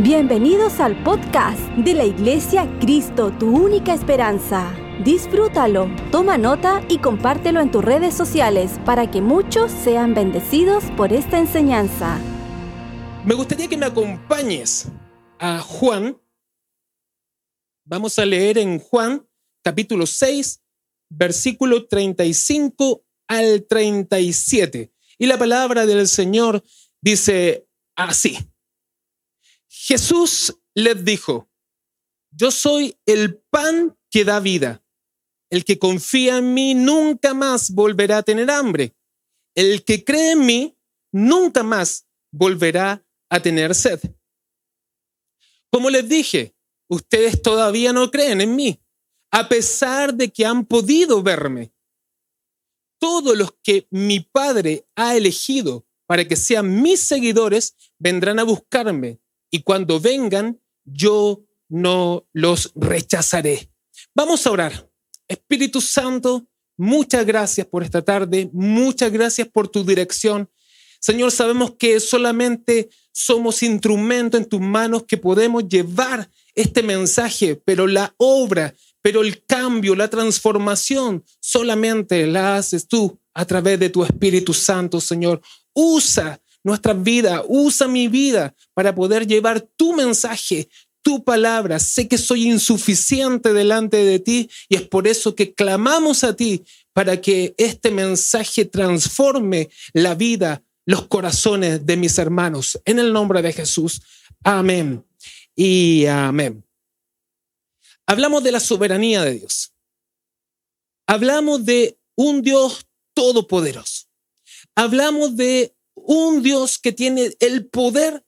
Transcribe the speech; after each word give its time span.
Bienvenidos 0.00 0.78
al 0.78 1.02
podcast 1.02 1.58
de 1.76 1.92
la 1.92 2.04
Iglesia 2.04 2.70
Cristo, 2.78 3.32
tu 3.36 3.48
única 3.48 3.92
esperanza. 3.92 4.72
Disfrútalo, 5.04 5.90
toma 6.12 6.38
nota 6.38 6.86
y 6.88 6.98
compártelo 6.98 7.60
en 7.60 7.72
tus 7.72 7.84
redes 7.84 8.14
sociales 8.14 8.78
para 8.86 9.10
que 9.10 9.20
muchos 9.20 9.72
sean 9.72 10.14
bendecidos 10.14 10.84
por 10.96 11.12
esta 11.12 11.40
enseñanza. 11.40 12.16
Me 13.24 13.34
gustaría 13.34 13.66
que 13.66 13.76
me 13.76 13.86
acompañes 13.86 14.86
a 15.40 15.58
Juan. 15.58 16.16
Vamos 17.84 18.16
a 18.20 18.24
leer 18.24 18.58
en 18.58 18.78
Juan 18.78 19.26
capítulo 19.64 20.06
6, 20.06 20.62
versículo 21.10 21.88
35 21.88 23.02
al 23.26 23.66
37. 23.66 24.92
Y 25.18 25.26
la 25.26 25.38
palabra 25.38 25.86
del 25.86 26.06
Señor 26.06 26.62
dice 27.00 27.66
así. 27.96 28.38
Jesús 29.88 30.54
les 30.74 31.02
dijo, 31.02 31.48
yo 32.30 32.50
soy 32.50 32.98
el 33.06 33.38
pan 33.38 33.98
que 34.10 34.22
da 34.22 34.38
vida. 34.38 34.84
El 35.50 35.64
que 35.64 35.78
confía 35.78 36.36
en 36.36 36.52
mí 36.52 36.74
nunca 36.74 37.32
más 37.32 37.70
volverá 37.70 38.18
a 38.18 38.22
tener 38.22 38.50
hambre. 38.50 38.94
El 39.54 39.86
que 39.86 40.04
cree 40.04 40.32
en 40.32 40.44
mí 40.44 40.78
nunca 41.10 41.62
más 41.62 42.06
volverá 42.30 43.02
a 43.30 43.40
tener 43.40 43.74
sed. 43.74 43.98
Como 45.72 45.88
les 45.88 46.06
dije, 46.06 46.54
ustedes 46.90 47.40
todavía 47.40 47.94
no 47.94 48.10
creen 48.10 48.42
en 48.42 48.56
mí, 48.56 48.82
a 49.32 49.48
pesar 49.48 50.12
de 50.12 50.28
que 50.28 50.44
han 50.44 50.66
podido 50.66 51.22
verme. 51.22 51.72
Todos 53.00 53.34
los 53.38 53.52
que 53.62 53.86
mi 53.90 54.20
Padre 54.20 54.86
ha 54.96 55.16
elegido 55.16 55.86
para 56.06 56.28
que 56.28 56.36
sean 56.36 56.82
mis 56.82 57.00
seguidores 57.00 57.74
vendrán 57.98 58.38
a 58.38 58.42
buscarme 58.44 59.22
y 59.50 59.62
cuando 59.62 60.00
vengan, 60.00 60.60
yo 60.84 61.44
no 61.68 62.26
los 62.32 62.72
rechazaré. 62.74 63.70
Vamos 64.14 64.46
a 64.46 64.50
orar. 64.50 64.90
Espíritu 65.28 65.80
Santo, 65.80 66.46
muchas 66.76 67.26
gracias 67.26 67.66
por 67.66 67.82
esta 67.82 68.02
tarde, 68.02 68.48
muchas 68.52 69.12
gracias 69.12 69.48
por 69.48 69.68
tu 69.68 69.84
dirección. 69.84 70.48
Señor, 71.00 71.30
sabemos 71.30 71.74
que 71.78 72.00
solamente 72.00 72.88
somos 73.12 73.62
instrumento 73.62 74.36
en 74.36 74.46
tus 74.46 74.60
manos 74.60 75.04
que 75.04 75.16
podemos 75.16 75.68
llevar 75.68 76.28
este 76.54 76.82
mensaje, 76.82 77.56
pero 77.56 77.86
la 77.86 78.14
obra, 78.16 78.74
pero 79.02 79.22
el 79.22 79.44
cambio, 79.44 79.94
la 79.94 80.08
transformación, 80.08 81.24
solamente 81.40 82.26
la 82.26 82.56
haces 82.56 82.88
tú 82.88 83.18
a 83.34 83.44
través 83.44 83.78
de 83.78 83.90
tu 83.90 84.02
Espíritu 84.02 84.52
Santo, 84.52 85.00
Señor. 85.00 85.40
Usa 85.72 86.40
nuestra 86.68 86.92
vida, 86.92 87.42
usa 87.48 87.88
mi 87.88 88.08
vida 88.08 88.54
para 88.74 88.94
poder 88.94 89.26
llevar 89.26 89.60
tu 89.60 89.94
mensaje, 89.94 90.68
tu 91.02 91.24
palabra. 91.24 91.78
Sé 91.78 92.06
que 92.06 92.18
soy 92.18 92.48
insuficiente 92.48 93.52
delante 93.52 93.96
de 93.96 94.18
ti 94.18 94.50
y 94.68 94.76
es 94.76 94.82
por 94.82 95.08
eso 95.08 95.34
que 95.34 95.54
clamamos 95.54 96.22
a 96.22 96.36
ti 96.36 96.64
para 96.92 97.20
que 97.20 97.54
este 97.58 97.90
mensaje 97.90 98.64
transforme 98.64 99.70
la 99.92 100.14
vida, 100.14 100.62
los 100.84 101.06
corazones 101.06 101.84
de 101.84 101.96
mis 101.96 102.18
hermanos. 102.18 102.80
En 102.84 102.98
el 102.98 103.12
nombre 103.12 103.42
de 103.42 103.52
Jesús. 103.52 104.02
Amén 104.44 105.04
y 105.56 106.06
amén. 106.06 106.64
Hablamos 108.06 108.42
de 108.42 108.52
la 108.52 108.60
soberanía 108.60 109.22
de 109.22 109.34
Dios. 109.34 109.72
Hablamos 111.06 111.64
de 111.64 111.98
un 112.16 112.42
Dios 112.42 112.86
todopoderoso. 113.14 114.06
Hablamos 114.74 115.36
de 115.36 115.74
un 116.08 116.42
Dios 116.42 116.78
que 116.78 116.92
tiene 116.92 117.36
el 117.38 117.68
poder 117.68 118.24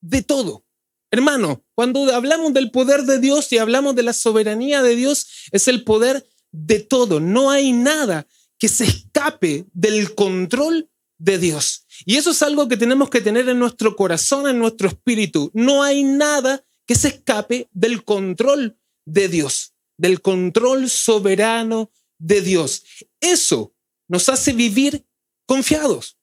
de 0.00 0.22
todo. 0.22 0.64
Hermano, 1.12 1.64
cuando 1.76 2.12
hablamos 2.12 2.52
del 2.52 2.72
poder 2.72 3.04
de 3.04 3.20
Dios 3.20 3.52
y 3.52 3.58
hablamos 3.58 3.94
de 3.94 4.02
la 4.02 4.12
soberanía 4.12 4.82
de 4.82 4.96
Dios, 4.96 5.46
es 5.52 5.68
el 5.68 5.84
poder 5.84 6.28
de 6.50 6.80
todo. 6.80 7.20
No 7.20 7.50
hay 7.50 7.72
nada 7.72 8.26
que 8.58 8.68
se 8.68 8.84
escape 8.84 9.66
del 9.72 10.16
control 10.16 10.90
de 11.16 11.38
Dios. 11.38 11.86
Y 12.04 12.16
eso 12.16 12.32
es 12.32 12.42
algo 12.42 12.66
que 12.66 12.76
tenemos 12.76 13.08
que 13.08 13.20
tener 13.20 13.48
en 13.48 13.60
nuestro 13.60 13.94
corazón, 13.94 14.48
en 14.48 14.58
nuestro 14.58 14.88
espíritu. 14.88 15.52
No 15.54 15.84
hay 15.84 16.02
nada 16.02 16.64
que 16.86 16.96
se 16.96 17.08
escape 17.08 17.68
del 17.72 18.04
control 18.04 18.80
de 19.04 19.28
Dios, 19.28 19.74
del 19.96 20.20
control 20.20 20.90
soberano 20.90 21.92
de 22.18 22.40
Dios. 22.40 22.82
Eso 23.20 23.74
nos 24.08 24.28
hace 24.28 24.52
vivir 24.52 25.06
confiados. 25.46 26.15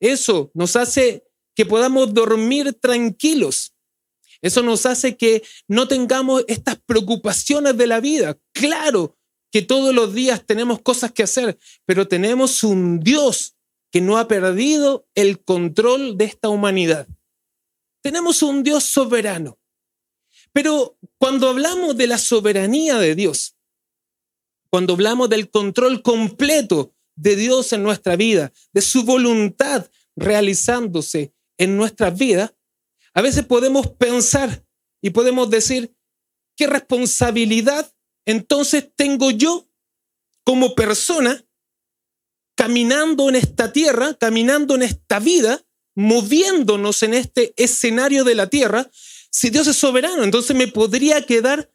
Eso 0.00 0.50
nos 0.54 0.76
hace 0.76 1.24
que 1.54 1.66
podamos 1.66 2.12
dormir 2.12 2.74
tranquilos. 2.74 3.74
Eso 4.42 4.62
nos 4.62 4.84
hace 4.86 5.16
que 5.16 5.42
no 5.68 5.88
tengamos 5.88 6.44
estas 6.48 6.78
preocupaciones 6.84 7.76
de 7.76 7.86
la 7.86 8.00
vida. 8.00 8.38
Claro 8.52 9.16
que 9.50 9.62
todos 9.62 9.94
los 9.94 10.12
días 10.14 10.44
tenemos 10.44 10.82
cosas 10.82 11.12
que 11.12 11.22
hacer, 11.22 11.58
pero 11.86 12.08
tenemos 12.08 12.62
un 12.64 13.00
Dios 13.00 13.56
que 13.90 14.00
no 14.00 14.18
ha 14.18 14.26
perdido 14.26 15.06
el 15.14 15.42
control 15.42 16.18
de 16.18 16.24
esta 16.24 16.48
humanidad. 16.48 17.06
Tenemos 18.02 18.42
un 18.42 18.62
Dios 18.62 18.84
soberano. 18.84 19.58
Pero 20.52 20.98
cuando 21.18 21.48
hablamos 21.48 21.96
de 21.96 22.06
la 22.06 22.18
soberanía 22.18 22.98
de 22.98 23.14
Dios, 23.14 23.56
cuando 24.70 24.94
hablamos 24.94 25.28
del 25.28 25.50
control 25.50 26.02
completo 26.02 26.93
de 27.16 27.36
Dios 27.36 27.72
en 27.72 27.82
nuestra 27.82 28.16
vida, 28.16 28.52
de 28.72 28.80
su 28.80 29.04
voluntad 29.04 29.88
realizándose 30.16 31.34
en 31.58 31.76
nuestras 31.76 32.16
vidas, 32.16 32.54
a 33.14 33.22
veces 33.22 33.44
podemos 33.46 33.88
pensar 33.88 34.64
y 35.00 35.10
podemos 35.10 35.48
decir, 35.50 35.94
¿qué 36.56 36.66
responsabilidad 36.66 37.92
entonces 38.26 38.88
tengo 38.96 39.30
yo 39.30 39.68
como 40.44 40.74
persona 40.74 41.44
caminando 42.56 43.28
en 43.28 43.36
esta 43.36 43.72
tierra, 43.72 44.14
caminando 44.14 44.74
en 44.74 44.82
esta 44.82 45.18
vida, 45.20 45.64
moviéndonos 45.94 47.02
en 47.02 47.14
este 47.14 47.54
escenario 47.56 48.24
de 48.24 48.34
la 48.34 48.48
tierra? 48.48 48.90
Si 49.30 49.50
Dios 49.50 49.66
es 49.66 49.76
soberano, 49.76 50.24
entonces 50.24 50.56
me 50.56 50.68
podría 50.68 51.24
quedar, 51.24 51.72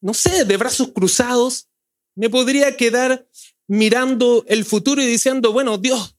no 0.00 0.14
sé, 0.14 0.44
de 0.44 0.56
brazos 0.56 0.92
cruzados, 0.92 1.68
me 2.14 2.28
podría 2.28 2.76
quedar 2.76 3.28
mirando 3.68 4.44
el 4.48 4.64
futuro 4.64 5.02
y 5.02 5.06
diciendo, 5.06 5.52
bueno, 5.52 5.78
Dios 5.78 6.16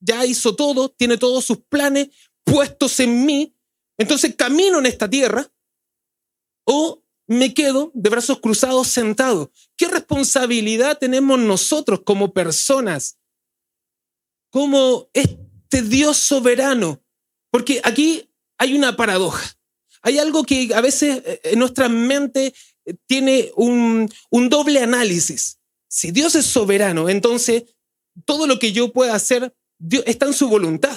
ya 0.00 0.24
hizo 0.24 0.54
todo, 0.54 0.90
tiene 0.90 1.18
todos 1.18 1.44
sus 1.44 1.58
planes 1.58 2.08
puestos 2.44 3.00
en 3.00 3.26
mí, 3.26 3.54
entonces 3.98 4.34
camino 4.36 4.78
en 4.78 4.86
esta 4.86 5.08
tierra 5.10 5.50
o 6.64 7.02
me 7.26 7.52
quedo 7.52 7.90
de 7.94 8.10
brazos 8.10 8.40
cruzados 8.40 8.88
sentado. 8.88 9.52
¿Qué 9.76 9.86
responsabilidad 9.88 10.98
tenemos 10.98 11.38
nosotros 11.38 12.00
como 12.04 12.32
personas, 12.32 13.18
como 14.50 15.10
este 15.12 15.82
Dios 15.82 16.16
soberano? 16.16 17.02
Porque 17.50 17.80
aquí 17.84 18.30
hay 18.56 18.74
una 18.74 18.96
paradoja. 18.96 19.58
Hay 20.02 20.18
algo 20.18 20.44
que 20.44 20.72
a 20.74 20.80
veces 20.80 21.22
eh, 21.24 21.40
en 21.44 21.58
nuestra 21.58 21.88
mente 21.88 22.54
tiene 23.06 23.50
un, 23.56 24.08
un 24.30 24.48
doble 24.48 24.82
análisis. 24.82 25.57
Si 25.88 26.10
Dios 26.10 26.34
es 26.34 26.46
soberano, 26.46 27.08
entonces 27.08 27.64
todo 28.24 28.46
lo 28.46 28.58
que 28.58 28.72
yo 28.72 28.92
pueda 28.92 29.14
hacer 29.14 29.54
está 30.06 30.26
en 30.26 30.34
su 30.34 30.48
voluntad. 30.48 30.94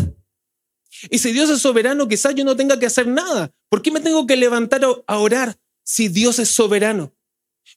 Y 1.09 1.19
si 1.19 1.31
Dios 1.31 1.49
es 1.49 1.61
soberano, 1.61 2.07
quizás 2.07 2.35
yo 2.35 2.43
no 2.43 2.55
tenga 2.55 2.77
que 2.77 2.85
hacer 2.85 3.07
nada. 3.07 3.51
¿Por 3.69 3.81
qué 3.81 3.91
me 3.91 4.01
tengo 4.01 4.27
que 4.27 4.35
levantar 4.35 4.81
a 5.07 5.17
orar 5.17 5.57
si 5.83 6.09
Dios 6.09 6.39
es 6.39 6.49
soberano? 6.49 7.15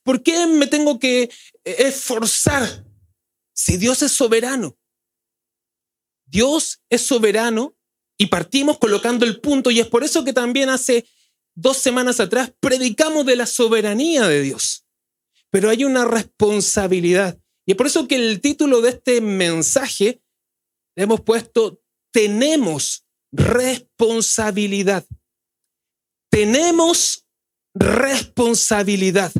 ¿Por 0.03 0.23
qué 0.23 0.47
me 0.47 0.67
tengo 0.67 0.99
que 0.99 1.23
eh, 1.23 1.31
esforzar 1.79 2.85
si 3.53 3.77
Dios 3.77 4.03
es 4.03 4.13
soberano? 4.13 4.77
Dios 6.27 6.81
es 6.91 7.03
soberano 7.03 7.77
y 8.19 8.27
partimos 8.27 8.79
colocando 8.79 9.25
el 9.25 9.41
punto 9.41 9.71
y 9.71 9.79
es 9.81 9.87
por 9.87 10.03
eso 10.03 10.25
que 10.25 10.33
también 10.33 10.69
hace 10.69 11.07
dos 11.55 11.77
semanas 11.77 12.19
atrás 12.19 12.53
predicamos 12.59 13.25
de 13.25 13.37
la 13.37 13.47
soberanía 13.47 14.27
de 14.27 14.43
Dios 14.43 14.84
pero 15.55 15.71
hay 15.71 15.85
una 15.85 16.05
responsabilidad. 16.05 17.39
Y 17.65 17.71
es 17.71 17.77
por 17.77 17.87
eso 17.87 18.09
que 18.09 18.17
el 18.17 18.41
título 18.41 18.81
de 18.81 18.89
este 18.89 19.21
mensaje 19.21 20.21
le 20.97 21.05
hemos 21.05 21.21
puesto, 21.21 21.81
tenemos 22.13 23.07
responsabilidad. 23.31 25.07
Tenemos 26.29 27.25
responsabilidad. 27.73 29.31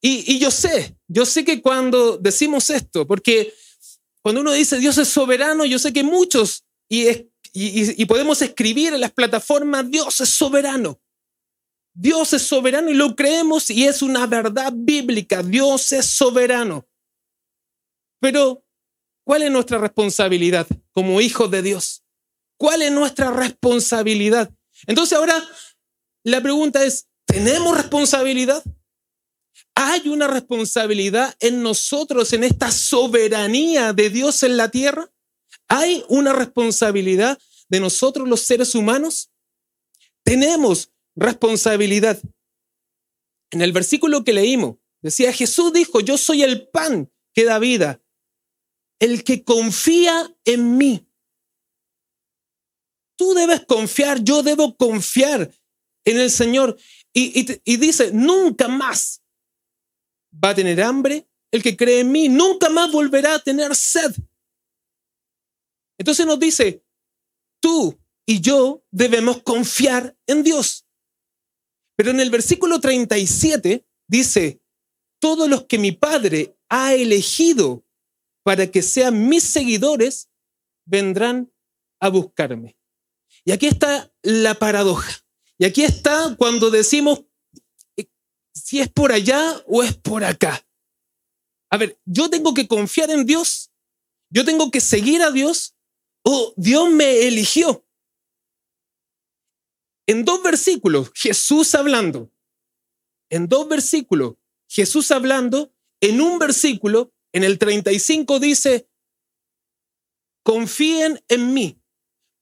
Y, 0.00 0.38
yo 0.38 0.52
sé, 0.52 0.96
yo 1.08 1.26
sé 1.26 1.44
que 1.44 1.60
cuando 1.60 2.16
decimos 2.16 2.70
esto, 2.70 3.04
porque 3.04 3.52
cuando 4.22 4.40
uno 4.40 4.52
dice 4.52 4.78
Dios 4.78 4.98
es 4.98 5.08
soberano, 5.08 5.64
yo 5.64 5.80
sé 5.80 5.92
que 5.92 6.04
muchos, 6.04 6.62
y, 6.88 7.08
y 7.52 8.04
podemos 8.06 8.40
escribir 8.40 8.92
en 8.92 9.00
las 9.00 9.10
plataformas, 9.10 9.90
Dios 9.90 10.20
es 10.20 10.28
soberano. 10.28 11.01
Dios 11.94 12.32
es 12.32 12.42
soberano 12.42 12.90
y 12.90 12.94
lo 12.94 13.14
creemos 13.14 13.68
y 13.70 13.84
es 13.84 14.02
una 14.02 14.26
verdad 14.26 14.72
bíblica. 14.74 15.42
Dios 15.42 15.92
es 15.92 16.06
soberano. 16.06 16.88
Pero, 18.20 18.64
¿cuál 19.24 19.42
es 19.42 19.50
nuestra 19.50 19.78
responsabilidad 19.78 20.66
como 20.92 21.20
hijos 21.20 21.50
de 21.50 21.62
Dios? 21.62 22.04
¿Cuál 22.56 22.82
es 22.82 22.92
nuestra 22.92 23.30
responsabilidad? 23.30 24.50
Entonces 24.86 25.18
ahora 25.18 25.42
la 26.24 26.40
pregunta 26.40 26.84
es, 26.84 27.08
¿tenemos 27.26 27.76
responsabilidad? 27.76 28.62
¿Hay 29.74 30.08
una 30.08 30.28
responsabilidad 30.28 31.34
en 31.40 31.62
nosotros, 31.62 32.32
en 32.32 32.44
esta 32.44 32.70
soberanía 32.70 33.92
de 33.92 34.10
Dios 34.10 34.42
en 34.42 34.56
la 34.56 34.70
tierra? 34.70 35.10
¿Hay 35.68 36.04
una 36.08 36.32
responsabilidad 36.32 37.38
de 37.68 37.80
nosotros 37.80 38.28
los 38.28 38.42
seres 38.42 38.74
humanos? 38.74 39.30
Tenemos 40.22 40.91
responsabilidad. 41.16 42.20
En 43.50 43.62
el 43.62 43.72
versículo 43.72 44.24
que 44.24 44.32
leímos, 44.32 44.76
decía, 45.02 45.32
Jesús 45.32 45.72
dijo, 45.72 46.00
yo 46.00 46.16
soy 46.16 46.42
el 46.42 46.68
pan 46.68 47.12
que 47.34 47.44
da 47.44 47.58
vida, 47.58 48.02
el 48.98 49.24
que 49.24 49.44
confía 49.44 50.34
en 50.44 50.76
mí. 50.76 51.06
Tú 53.16 53.34
debes 53.34 53.64
confiar, 53.66 54.22
yo 54.22 54.42
debo 54.42 54.76
confiar 54.76 55.52
en 56.04 56.18
el 56.18 56.30
Señor. 56.30 56.78
Y, 57.12 57.60
y 57.64 57.76
dice, 57.76 58.10
nunca 58.12 58.68
más 58.68 59.22
va 60.32 60.50
a 60.50 60.54
tener 60.54 60.82
hambre 60.82 61.28
el 61.50 61.62
que 61.62 61.76
cree 61.76 62.00
en 62.00 62.10
mí, 62.10 62.28
nunca 62.28 62.70
más 62.70 62.90
volverá 62.90 63.34
a 63.34 63.38
tener 63.38 63.76
sed. 63.76 64.12
Entonces 65.98 66.26
nos 66.26 66.40
dice, 66.40 66.82
tú 67.60 67.98
y 68.26 68.40
yo 68.40 68.82
debemos 68.90 69.42
confiar 69.42 70.16
en 70.26 70.42
Dios. 70.42 70.81
Pero 72.02 72.10
en 72.10 72.18
el 72.18 72.30
versículo 72.30 72.80
37 72.80 73.86
dice, 74.08 74.60
todos 75.20 75.48
los 75.48 75.66
que 75.66 75.78
mi 75.78 75.92
Padre 75.92 76.58
ha 76.68 76.94
elegido 76.94 77.86
para 78.42 78.68
que 78.72 78.82
sean 78.82 79.28
mis 79.28 79.44
seguidores, 79.44 80.28
vendrán 80.84 81.52
a 82.00 82.08
buscarme. 82.08 82.76
Y 83.44 83.52
aquí 83.52 83.68
está 83.68 84.12
la 84.20 84.54
paradoja. 84.54 85.24
Y 85.58 85.64
aquí 85.64 85.84
está 85.84 86.34
cuando 86.36 86.72
decimos 86.72 87.22
eh, 87.96 88.08
si 88.52 88.80
es 88.80 88.88
por 88.88 89.12
allá 89.12 89.62
o 89.68 89.84
es 89.84 89.94
por 89.96 90.24
acá. 90.24 90.66
A 91.70 91.76
ver, 91.76 92.00
yo 92.04 92.28
tengo 92.28 92.52
que 92.52 92.66
confiar 92.66 93.12
en 93.12 93.26
Dios, 93.26 93.70
yo 94.28 94.44
tengo 94.44 94.72
que 94.72 94.80
seguir 94.80 95.22
a 95.22 95.30
Dios 95.30 95.76
o 96.24 96.52
Dios 96.56 96.90
me 96.90 97.28
eligió. 97.28 97.81
En 100.12 100.26
dos 100.26 100.42
versículos, 100.42 101.10
Jesús 101.14 101.74
hablando. 101.74 102.30
En 103.30 103.48
dos 103.48 103.66
versículos, 103.66 104.34
Jesús 104.68 105.10
hablando. 105.10 105.72
En 106.02 106.20
un 106.20 106.38
versículo, 106.38 107.14
en 107.32 107.44
el 107.44 107.58
35 107.58 108.38
dice, 108.38 108.90
confíen 110.42 111.18
en 111.28 111.54
mí, 111.54 111.80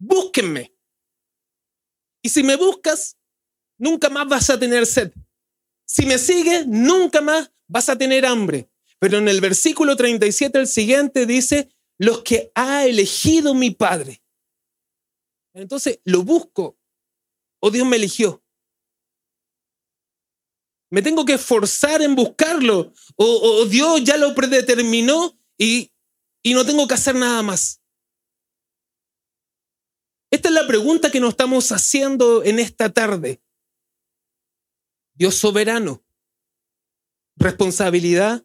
búsquenme. 0.00 0.74
Y 2.22 2.30
si 2.30 2.42
me 2.42 2.56
buscas, 2.56 3.16
nunca 3.78 4.10
más 4.10 4.26
vas 4.26 4.50
a 4.50 4.58
tener 4.58 4.84
sed. 4.84 5.12
Si 5.84 6.06
me 6.06 6.18
sigues, 6.18 6.66
nunca 6.66 7.20
más 7.20 7.52
vas 7.68 7.88
a 7.88 7.96
tener 7.96 8.26
hambre. 8.26 8.68
Pero 8.98 9.18
en 9.18 9.28
el 9.28 9.40
versículo 9.40 9.94
37, 9.94 10.58
el 10.58 10.66
siguiente 10.66 11.24
dice, 11.24 11.70
los 11.98 12.24
que 12.24 12.50
ha 12.56 12.84
elegido 12.84 13.54
mi 13.54 13.70
Padre. 13.70 14.24
Entonces, 15.54 16.00
lo 16.02 16.24
busco 16.24 16.79
o 17.60 17.70
Dios 17.70 17.86
me 17.86 17.96
eligió. 17.96 18.42
Me 20.90 21.02
tengo 21.02 21.24
que 21.24 21.34
esforzar 21.34 22.02
en 22.02 22.16
buscarlo 22.16 22.92
o, 23.14 23.64
Dios 23.66 24.02
ya 24.02 24.16
lo 24.16 24.34
predeterminó 24.34 25.38
y, 25.56 25.92
y 26.42 26.54
no 26.54 26.66
tengo 26.66 26.88
que 26.88 26.94
hacer 26.94 27.14
nada 27.14 27.42
más. 27.42 27.80
Esta 30.32 30.48
es 30.48 30.54
la 30.54 30.66
pregunta 30.66 31.10
que 31.10 31.20
nos 31.20 31.30
estamos 31.30 31.70
haciendo 31.70 32.42
en 32.44 32.58
esta 32.58 32.92
tarde. 32.92 33.42
Dios 35.14 35.34
soberano. 35.34 36.04
Responsabilidad 37.36 38.44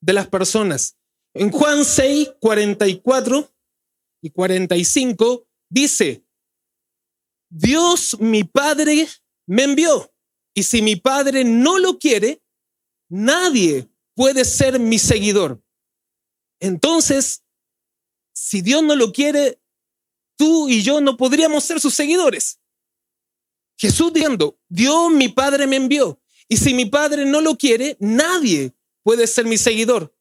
de 0.00 0.12
las 0.12 0.28
personas. 0.28 0.96
En 1.34 1.50
Juan 1.50 1.84
6, 1.84 2.34
44 2.40 3.52
y 4.22 4.30
45 4.30 5.46
dice, 5.70 6.24
Dios 7.54 8.16
mi 8.18 8.44
Padre 8.44 9.06
me 9.46 9.64
envió. 9.64 10.10
Y 10.54 10.62
si 10.62 10.80
mi 10.80 10.96
Padre 10.96 11.44
no 11.44 11.78
lo 11.78 11.98
quiere, 11.98 12.42
nadie 13.10 13.90
puede 14.14 14.46
ser 14.46 14.80
mi 14.80 14.98
seguidor. 14.98 15.62
Entonces, 16.60 17.44
si 18.32 18.62
Dios 18.62 18.82
no 18.82 18.96
lo 18.96 19.12
quiere, 19.12 19.60
tú 20.36 20.68
y 20.70 20.82
yo 20.82 21.02
no 21.02 21.18
podríamos 21.18 21.64
ser 21.64 21.78
sus 21.78 21.92
seguidores. 21.92 22.58
Jesús 23.76 24.12
diciendo, 24.14 24.58
Dios 24.68 25.10
mi 25.10 25.28
Padre 25.28 25.66
me 25.66 25.76
envió. 25.76 26.22
Y 26.48 26.56
si 26.56 26.72
mi 26.72 26.86
Padre 26.86 27.26
no 27.26 27.42
lo 27.42 27.58
quiere, 27.58 27.98
nadie 28.00 28.72
puede 29.02 29.26
ser 29.26 29.44
mi 29.44 29.58
seguidor. 29.58 30.16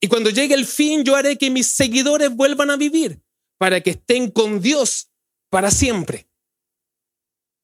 Y 0.00 0.06
cuando 0.06 0.30
llegue 0.30 0.54
el 0.54 0.64
fin, 0.66 1.02
yo 1.02 1.16
haré 1.16 1.36
que 1.38 1.50
mis 1.50 1.66
seguidores 1.66 2.30
vuelvan 2.30 2.70
a 2.70 2.76
vivir 2.76 3.20
para 3.58 3.80
que 3.80 3.90
estén 3.90 4.30
con 4.30 4.60
Dios 4.60 5.10
para 5.50 5.72
siempre. 5.72 6.27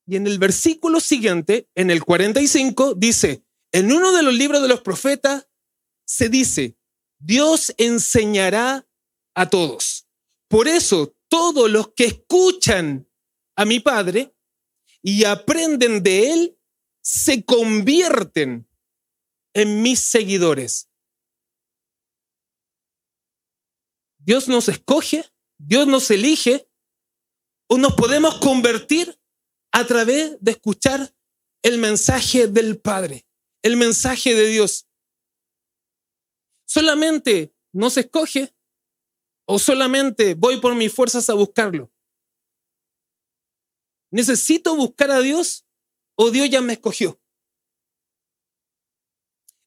Y 0.07 0.17
en 0.17 0.27
el 0.27 0.39
versículo 0.39 1.01
siguiente, 1.01 1.69
en 1.75 1.91
el 1.91 2.05
45, 2.05 2.95
dice, 2.95 3.45
en 3.73 3.93
uno 3.93 4.13
de 4.13 4.23
los 4.23 4.35
libros 4.35 4.63
de 4.63 4.69
los 4.69 4.83
profetas 4.83 5.49
se 6.07 6.29
dice, 6.29 6.77
Dios 7.19 7.75
enseñará 7.79 8.87
a 9.35 9.49
todos. 9.49 10.07
Por 10.49 10.69
eso, 10.69 11.17
todos 11.29 11.71
los 11.71 11.93
que 11.95 12.05
escuchan 12.05 13.09
a 13.57 13.65
mi 13.65 13.81
Padre 13.81 14.35
y 15.03 15.25
aprenden 15.25 16.03
de 16.03 16.33
Él, 16.33 16.59
se 17.03 17.45
convierten 17.45 18.69
en 19.55 19.83
mis 19.83 20.01
seguidores. 20.01 20.89
Dios 24.19 24.49
nos 24.49 24.69
escoge, 24.69 25.25
Dios 25.59 25.87
nos 25.87 26.11
elige, 26.11 26.69
o 27.67 27.79
nos 27.79 27.95
podemos 27.95 28.37
convertir 28.39 29.19
a 29.75 29.85
través 29.85 30.37
de 30.41 30.53
escuchar 30.53 31.13
el 31.63 31.79
mensaje 31.79 32.47
del 32.47 32.81
Padre, 32.81 33.27
el 33.61 33.77
mensaje 33.77 34.33
de 34.33 34.47
Dios. 34.47 34.87
Solamente 36.65 37.53
no 37.73 37.91
se 37.91 38.03
escoge 38.03 38.55
o 39.47 39.59
solamente 39.59 40.35
voy 40.35 40.61
por 40.61 40.77
mis 40.77 40.93
fuerzas 40.93 41.29
a 41.29 41.35
buscarlo. 41.35 41.93
¿Necesito 44.13 44.77
buscar 44.77 45.11
a 45.11 45.19
Dios 45.19 45.67
o 46.15 46.31
Dios 46.31 46.49
ya 46.51 46.61
me 46.61 46.75
escogió? 46.75 47.21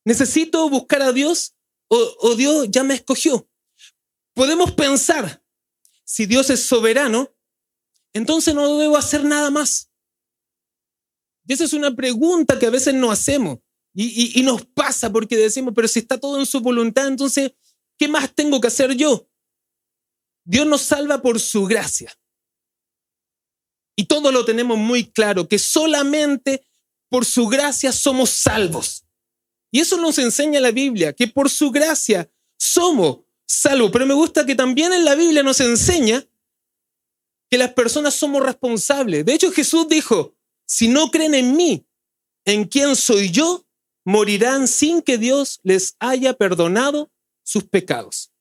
¿Necesito 0.05 0.69
buscar 0.69 1.01
a 1.01 1.11
Dios 1.11 1.53
o, 1.89 1.97
o 2.21 2.35
Dios 2.35 2.69
ya 2.71 2.85
me 2.85 2.93
escogió? 2.93 3.49
Podemos 4.33 4.71
pensar, 4.71 5.43
si 6.05 6.25
Dios 6.25 6.49
es 6.49 6.63
soberano, 6.63 7.35
entonces 8.13 8.55
no 8.55 8.77
debo 8.77 8.95
hacer 8.95 9.25
nada 9.25 9.51
más. 9.51 9.91
Y 11.47 11.53
esa 11.53 11.63
es 11.63 11.73
una 11.73 11.95
pregunta 11.95 12.59
que 12.59 12.65
a 12.65 12.69
veces 12.69 12.93
no 12.93 13.09
hacemos 13.09 13.59
y, 13.99 14.43
nos 14.43 14.63
pasa 14.63 15.11
porque 15.11 15.35
decimos, 15.35 15.73
pero 15.75 15.87
si 15.87 15.97
está 15.99 16.19
todo 16.19 16.39
en 16.39 16.45
su 16.45 16.61
voluntad, 16.61 17.07
entonces, 17.07 17.53
¿qué 17.97 18.07
más 18.07 18.31
tengo 18.31 18.61
que 18.61 18.67
hacer 18.67 18.95
yo? 18.95 19.27
Dios 20.45 20.67
nos 20.67 20.83
salva 20.83 21.19
por 21.19 21.39
su 21.39 21.65
gracia. 21.65 22.15
Y 23.95 24.05
todo 24.05 24.31
lo 24.31 24.45
tenemos 24.45 24.77
muy 24.77 25.05
claro, 25.05 25.47
que 25.47 25.57
solamente 25.57 26.63
por 27.09 27.25
su 27.25 27.47
gracia 27.47 27.91
somos 27.91 28.29
salvos. 28.29 29.03
Y 29.71 29.79
eso 29.79 29.97
nos 29.97 30.19
enseña 30.19 30.59
la 30.59 30.69
Biblia, 30.69 31.11
que 31.13 31.27
por 31.27 31.49
su 31.49 31.71
gracia 31.71 32.29
somos 32.55 33.21
salvos. 33.47 33.89
Pero 33.91 34.05
me 34.05 34.13
gusta 34.13 34.45
que 34.45 34.53
también 34.53 34.93
en 34.93 35.05
la 35.05 35.15
Biblia 35.15 35.41
nos 35.41 35.59
enseña 35.59 36.23
que 37.49 37.57
las 37.57 37.73
personas 37.73 38.13
somos 38.13 38.43
responsables. 38.43 39.25
De 39.25 39.33
hecho, 39.33 39.51
Jesús 39.51 39.87
dijo, 39.89 40.36
si 40.67 40.87
no 40.87 41.09
creen 41.09 41.33
en 41.33 41.55
mí, 41.55 41.87
en 42.45 42.65
quién 42.65 42.95
soy 42.95 43.31
yo, 43.31 43.65
morirán 44.05 44.67
sin 44.67 45.01
que 45.01 45.17
Dios 45.17 45.59
les 45.63 45.95
haya 45.99 46.33
perdonado 46.33 47.11
sus 47.43 47.63
pecados. 47.63 48.31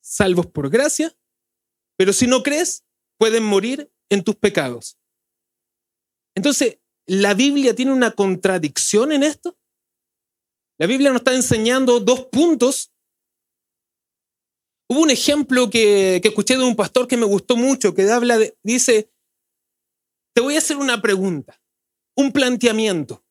Salvos 0.00 0.46
por 0.46 0.70
gracia, 0.70 1.16
pero 1.96 2.12
si 2.12 2.26
no 2.26 2.42
crees, 2.42 2.84
pueden 3.18 3.44
morir 3.44 3.90
en 4.10 4.22
tus 4.22 4.36
pecados. 4.36 4.98
Entonces, 6.34 6.78
¿la 7.06 7.34
Biblia 7.34 7.74
tiene 7.74 7.92
una 7.92 8.12
contradicción 8.12 9.12
en 9.12 9.22
esto? 9.22 9.56
La 10.78 10.86
Biblia 10.86 11.10
nos 11.10 11.20
está 11.20 11.34
enseñando 11.34 12.00
dos 12.00 12.26
puntos. 12.26 12.92
Hubo 14.88 15.00
un 15.00 15.10
ejemplo 15.10 15.70
que, 15.70 16.16
escuché 16.16 16.56
de 16.56 16.64
un 16.64 16.76
pastor 16.76 17.06
que 17.06 17.16
me 17.16 17.26
gustó 17.26 17.56
mucho, 17.56 17.94
que 17.94 18.10
habla 18.10 18.38
de, 18.38 18.56
dice, 18.62 19.10
te 20.34 20.40
voy 20.40 20.56
a 20.56 20.58
hacer 20.58 20.76
una 20.76 21.00
pregunta, 21.00 21.60
un 22.16 22.32
planteamiento. 22.32 23.24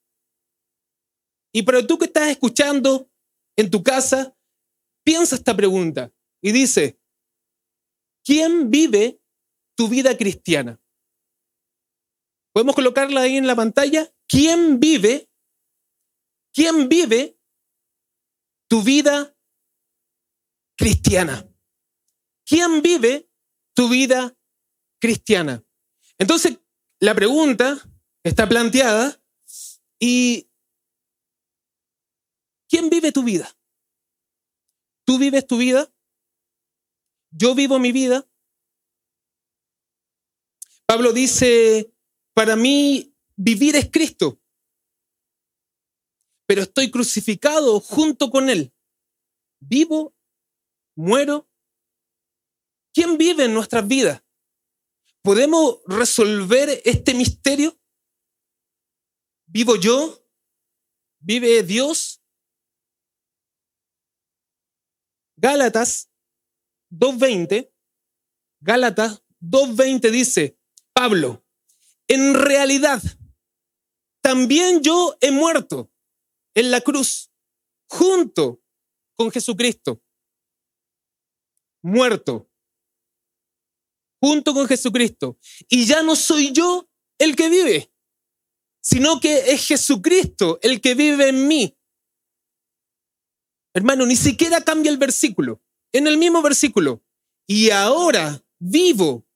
Y 1.53 1.63
para 1.63 1.86
tú 1.86 1.98
que 1.98 2.05
estás 2.05 2.29
escuchando 2.29 3.12
en 3.55 3.69
tu 3.69 3.83
casa, 3.83 4.36
piensa 5.03 5.36
esta 5.36 5.55
pregunta 5.55 6.12
y 6.41 6.51
dice, 6.51 7.00
¿quién 8.24 8.72
vive 8.72 9.22
tu 9.75 9.88
vida 9.89 10.17
cristiana? 10.17 10.79
Podemos 12.53 12.75
colocarla 12.75 13.22
ahí 13.22 13.38
en 13.38 13.48
la 13.48 13.55
pantalla. 13.55 14.12
¿Quién 14.27 14.79
vive? 14.79 15.29
¿Quién 16.53 16.88
vive 16.88 17.38
tu 18.69 18.81
vida 18.81 19.36
cristiana? 20.77 21.48
¿Quién 22.45 22.81
vive 22.81 23.29
tu 23.75 23.89
vida 23.89 24.38
cristiana? 25.00 25.63
Entonces, 26.19 26.60
la 27.03 27.13
pregunta 27.13 27.77
está 28.24 28.48
planteada 28.48 29.22
y 30.00 30.50
¿quién 32.69 32.89
vive 32.89 33.12
tu 33.12 33.25
vida? 33.25 33.53
¿Tú 35.05 35.17
vives 35.17 35.45
tu 35.45 35.57
vida? 35.57 35.93
¿Yo 37.29 37.55
vivo 37.55 37.77
mi 37.77 37.91
vida? 37.91 38.25
Pablo 40.86 41.12
dice, 41.12 41.93
para 42.33 42.55
mí 42.55 43.13
vivir 43.36 43.75
es 43.75 43.91
Cristo, 43.91 44.39
pero 46.48 46.62
estoy 46.62 46.89
crucificado 46.89 47.81
junto 47.81 48.29
con 48.29 48.50
Él. 48.50 48.74
Vivo, 49.60 50.15
muero. 50.95 51.50
¿Quién 52.93 53.17
vive 53.17 53.43
en 53.43 53.53
nuestras 53.53 53.86
vidas? 53.86 54.24
¿Podemos 55.23 55.79
resolver 55.85 56.81
este 56.83 57.13
misterio? 57.13 57.79
¿Vivo 59.45 59.77
yo? 59.77 60.27
¿Vive 61.19 61.63
Dios? 61.63 62.21
Gálatas 65.37 66.11
2.20, 66.91 67.71
Gálatas 68.59 69.23
2.20 69.39 70.11
dice, 70.11 70.59
Pablo, 70.91 71.45
en 72.09 72.33
realidad, 72.33 73.01
también 74.21 74.83
yo 74.83 75.17
he 75.21 75.31
muerto 75.31 75.89
en 76.53 76.69
la 76.69 76.81
cruz 76.81 77.31
junto 77.87 78.61
con 79.15 79.31
Jesucristo. 79.31 80.03
Muerto 81.81 82.52
junto 84.23 84.53
con 84.53 84.69
Jesucristo. 84.69 85.37
Y 85.67 85.85
ya 85.85 86.01
no 86.01 86.15
soy 86.15 86.53
yo 86.53 86.89
el 87.17 87.35
que 87.35 87.49
vive, 87.49 87.91
sino 88.81 89.19
que 89.19 89.51
es 89.51 89.67
Jesucristo 89.67 90.59
el 90.61 90.79
que 90.79 90.95
vive 90.95 91.27
en 91.27 91.45
mí. 91.45 91.77
Hermano, 93.73 94.05
ni 94.05 94.15
siquiera 94.15 94.61
cambia 94.61 94.89
el 94.91 94.97
versículo. 94.97 95.61
En 95.91 96.07
el 96.07 96.17
mismo 96.17 96.41
versículo. 96.41 97.03
Y 97.45 97.71
ahora 97.71 98.41
vivo 98.59 99.27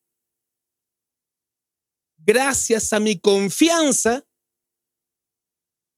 gracias 2.20 2.94
a 2.94 3.02
mi 3.02 3.20
confianza 3.20 4.26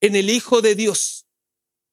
en 0.01 0.15
el 0.15 0.31
Hijo 0.31 0.61
de 0.63 0.73
Dios, 0.73 1.27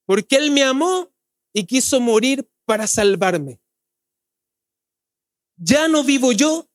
porque 0.06 0.36
Él 0.36 0.50
me 0.50 0.62
amó 0.62 1.12
y 1.52 1.66
quiso 1.66 2.00
morir 2.00 2.50
para 2.64 2.86
salvarme. 2.86 3.60
Ya 5.58 5.88
no 5.88 6.02
vivo 6.02 6.32
yo, 6.32 6.70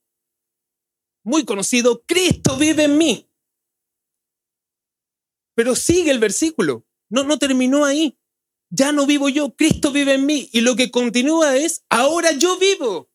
muy 1.23 1.45
conocido, 1.45 2.03
Cristo 2.05 2.57
vive 2.57 2.85
en 2.85 2.97
mí. 2.97 3.29
Pero 5.55 5.75
sigue 5.75 6.11
el 6.11 6.19
versículo, 6.19 6.85
no, 7.09 7.23
no 7.23 7.37
terminó 7.37 7.85
ahí. 7.85 8.17
Ya 8.73 8.93
no 8.93 9.05
vivo 9.05 9.27
yo, 9.27 9.53
Cristo 9.53 9.91
vive 9.91 10.13
en 10.13 10.25
mí. 10.25 10.49
Y 10.53 10.61
lo 10.61 10.75
que 10.77 10.91
continúa 10.91 11.57
es, 11.57 11.83
ahora 11.89 12.31
yo 12.31 12.57
vivo. 12.57 13.11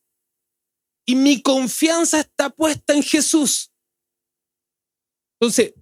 Y 1.05 1.15
mi 1.15 1.41
confianza 1.41 2.19
está 2.19 2.51
puesta 2.51 2.93
en 2.93 3.01
Jesús. 3.01 3.71
Entonces, 5.39 5.73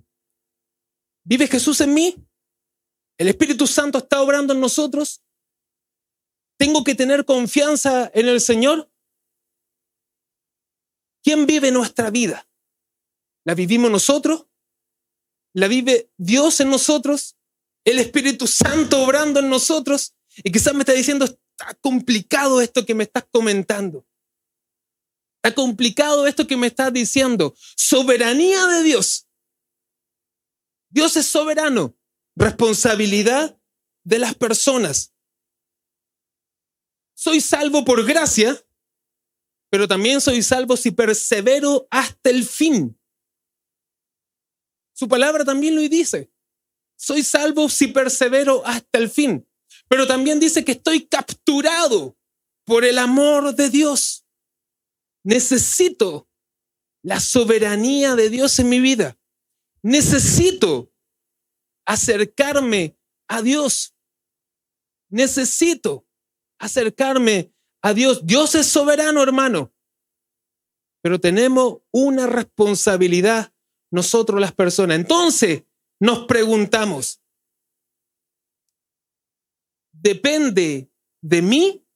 ¿vive 1.25 1.47
Jesús 1.47 1.81
en 1.81 1.93
mí? 1.93 2.15
¿El 3.17 3.27
Espíritu 3.27 3.67
Santo 3.67 3.97
está 3.97 4.21
obrando 4.21 4.53
en 4.53 4.61
nosotros? 4.61 5.21
¿Tengo 6.57 6.83
que 6.83 6.95
tener 6.95 7.25
confianza 7.25 8.09
en 8.13 8.27
el 8.29 8.39
Señor? 8.39 8.89
¿Quién 11.25 11.47
vive 11.47 11.71
nuestra 11.71 12.11
vida? 12.11 12.47
¿La 13.45 13.55
vivimos 13.55 13.89
nosotros? 13.89 14.45
¿La 15.55 15.67
vive 15.67 16.11
Dios 16.17 16.59
en 16.59 16.69
nosotros? 16.69 17.35
¿El 17.83 17.97
Espíritu 17.97 18.45
Santo 18.45 19.03
obrando 19.03 19.39
en 19.39 19.49
nosotros? 19.49 20.13
Y 20.43 20.51
quizás 20.51 20.75
me 20.75 20.81
está 20.81 20.93
diciendo, 20.93 21.25
está 21.25 21.73
complicado 21.81 22.61
esto 22.61 22.85
que 22.85 22.93
me 22.93 23.05
estás 23.05 23.25
comentando. 23.31 24.05
Está 25.37 25.55
complicado 25.55 26.27
esto 26.27 26.45
que 26.45 26.57
me 26.57 26.67
estás 26.67 26.93
diciendo. 26.93 27.55
Soberanía 27.75 28.63
de 28.67 28.83
Dios. 28.83 29.27
Dios 30.91 31.17
es 31.17 31.25
soberano. 31.25 31.97
Responsabilidad 32.35 33.59
de 34.03 34.19
las 34.19 34.35
personas. 34.35 35.15
Soy 37.15 37.41
salvo 37.41 37.83
por 37.83 38.05
gracia, 38.05 38.63
pero 39.75 39.89
también 39.89 40.21
soy 40.21 40.41
salvo 40.41 40.77
si 40.77 40.91
persevero 40.91 41.85
hasta 41.91 42.29
el 42.29 42.45
fin. 42.45 42.97
Su 44.93 45.09
palabra 45.09 45.43
también 45.43 45.75
lo 45.75 45.81
dice. 45.81 46.31
Soy 46.95 47.23
salvo 47.23 47.67
si 47.67 47.87
persevero 47.87 48.65
hasta 48.65 48.99
el 48.99 49.09
fin. 49.09 49.45
Pero 49.89 50.07
también 50.07 50.39
dice 50.39 50.63
que 50.63 50.71
estoy 50.71 51.05
capturado 51.07 52.17
por 52.63 52.85
el 52.85 52.97
amor 52.97 53.53
de 53.53 53.69
Dios. 53.69 54.25
Necesito 55.25 56.29
la 57.01 57.19
soberanía 57.19 58.15
de 58.15 58.29
Dios 58.29 58.57
en 58.59 58.69
mi 58.69 58.79
vida. 58.79 59.19
Necesito 59.81 60.89
acercarme 61.85 62.97
a 63.27 63.41
Dios. 63.41 63.93
Necesito 65.09 66.07
acercarme 66.59 67.53
a 67.85 67.93
Dios. 67.93 68.25
Dios 68.25 68.55
es 68.55 68.65
soberano, 68.65 69.21
hermano. 69.21 69.71
Pero 71.03 71.19
tenemos 71.19 71.83
una 71.91 72.25
responsabilidad 72.25 73.53
nosotros 73.91 74.41
las 74.41 74.53
personas. 74.53 74.97
Entonces 74.97 75.65
nos 75.99 76.25
preguntamos, 76.25 77.21
¿depende 79.91 80.89
de 81.21 81.41
mí? 81.43 81.87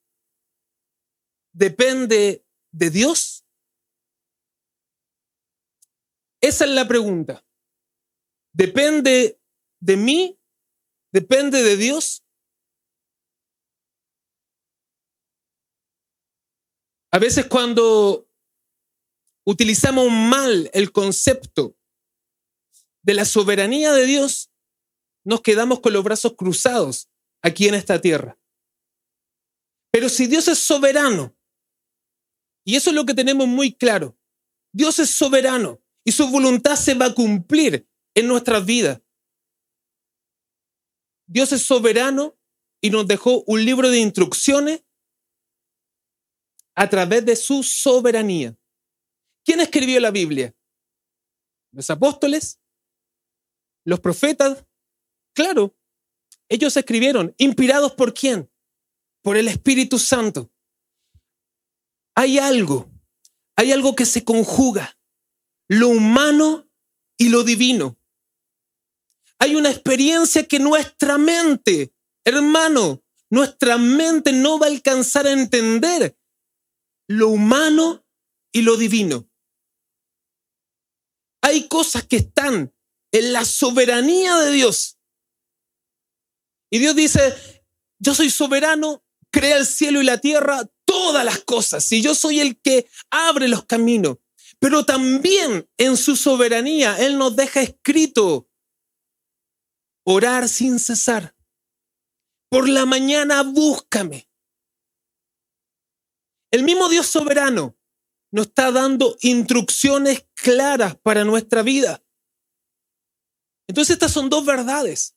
¿Depende 1.53 2.45
de 2.71 2.89
Dios? 2.91 3.43
Esa 6.39 6.65
es 6.65 6.71
la 6.71 6.87
pregunta. 6.87 7.43
¿Depende 8.53 9.41
de 9.81 9.97
mí? 9.97 10.39
¿Depende 11.11 11.63
de 11.63 11.77
Dios? 11.77 12.23
A 17.11 17.19
veces 17.19 17.45
cuando 17.45 18.27
utilizamos 19.45 20.11
mal 20.11 20.69
el 20.73 20.91
concepto 20.91 21.75
de 23.01 23.13
la 23.15 23.25
soberanía 23.25 23.91
de 23.93 24.05
Dios, 24.05 24.51
nos 25.23 25.41
quedamos 25.41 25.79
con 25.79 25.93
los 25.93 26.03
brazos 26.03 26.35
cruzados 26.35 27.09
aquí 27.41 27.67
en 27.67 27.75
esta 27.75 27.99
tierra. 27.99 28.37
Pero 29.91 30.07
si 30.09 30.27
Dios 30.27 30.47
es 30.47 30.59
soberano, 30.59 31.35
y 32.63 32.75
eso 32.75 32.91
es 32.91 32.95
lo 32.95 33.05
que 33.05 33.15
tenemos 33.15 33.47
muy 33.47 33.73
claro, 33.73 34.17
Dios 34.71 34.99
es 34.99 35.09
soberano 35.09 35.81
y 36.03 36.11
su 36.11 36.29
voluntad 36.29 36.75
se 36.75 36.93
va 36.93 37.07
a 37.07 37.15
cumplir 37.15 37.87
en 38.13 38.27
nuestras 38.27 38.65
vidas. 38.65 39.01
Dios 41.25 41.51
es 41.51 41.63
soberano 41.63 42.37
y 42.81 42.91
nos 42.91 43.07
dejó 43.07 43.43
un 43.47 43.65
libro 43.65 43.89
de 43.89 43.99
instrucciones 43.99 44.83
a 46.79 46.89
través 46.89 47.25
de 47.25 47.35
su 47.35 47.61
soberanía. 47.63 48.55
¿Quién 49.43 49.59
escribió 49.59 49.99
la 49.99 50.11
Biblia? 50.11 50.55
¿Los 51.71 51.89
apóstoles? 51.89 52.59
¿Los 53.83 53.99
profetas? 53.99 54.65
Claro, 55.33 55.75
ellos 56.47 56.75
escribieron, 56.77 57.35
inspirados 57.37 57.93
por 57.93 58.13
quién? 58.13 58.49
Por 59.21 59.35
el 59.35 59.47
Espíritu 59.47 59.99
Santo. 59.99 60.51
Hay 62.15 62.39
algo, 62.39 62.89
hay 63.55 63.71
algo 63.71 63.95
que 63.95 64.05
se 64.05 64.23
conjuga, 64.23 64.97
lo 65.67 65.89
humano 65.89 66.69
y 67.17 67.29
lo 67.29 67.43
divino 67.43 67.99
hay 69.39 69.55
una 69.55 69.71
experiencia 69.71 70.45
que 70.45 70.59
nuestra 70.59 71.17
mente, 71.17 71.93
hermano, 72.25 73.01
nuestra 73.29 73.77
mente 73.77 74.33
no 74.33 74.59
va 74.59 74.67
a 74.67 74.69
alcanzar 74.69 75.25
a 75.25 75.31
entender 75.31 76.18
lo 77.09 77.29
humano 77.29 78.05
y 78.53 78.61
lo 78.61 78.77
divino. 78.77 79.27
Hay 81.41 81.67
cosas 81.67 82.05
que 82.05 82.17
están 82.17 82.73
en 83.11 83.33
la 83.33 83.45
soberanía 83.45 84.37
de 84.37 84.51
Dios. 84.51 84.99
Y 86.71 86.77
Dios 86.77 86.95
dice, 86.95 87.65
yo 87.97 88.13
soy 88.13 88.29
soberano, 88.29 89.03
crea 89.31 89.57
el 89.57 89.65
cielo 89.65 90.01
y 90.01 90.05
la 90.05 90.19
tierra, 90.19 90.69
todas 90.85 91.25
las 91.25 91.43
cosas, 91.43 91.91
y 91.91 92.03
yo 92.03 92.13
soy 92.13 92.41
el 92.41 92.61
que 92.61 92.87
abre 93.09 93.47
los 93.47 93.65
caminos. 93.65 94.17
Pero 94.59 94.85
también 94.85 95.67
en 95.77 95.97
su 95.97 96.15
soberanía 96.15 96.97
Él 96.99 97.17
nos 97.17 97.35
deja 97.35 97.61
escrito 97.61 98.47
orar 100.03 100.47
sin 100.47 100.77
cesar. 100.79 101.35
Por 102.49 102.69
la 102.69 102.85
mañana 102.85 103.41
búscame. 103.41 104.28
El 106.51 106.63
mismo 106.63 106.89
Dios 106.89 107.07
soberano 107.07 107.77
nos 108.31 108.47
está 108.47 108.71
dando 108.71 109.17
instrucciones 109.21 110.25
claras 110.35 110.95
para 110.97 111.23
nuestra 111.23 111.63
vida. 111.63 112.03
Entonces 113.67 113.93
estas 113.93 114.11
son 114.11 114.29
dos 114.29 114.45
verdades. 114.45 115.15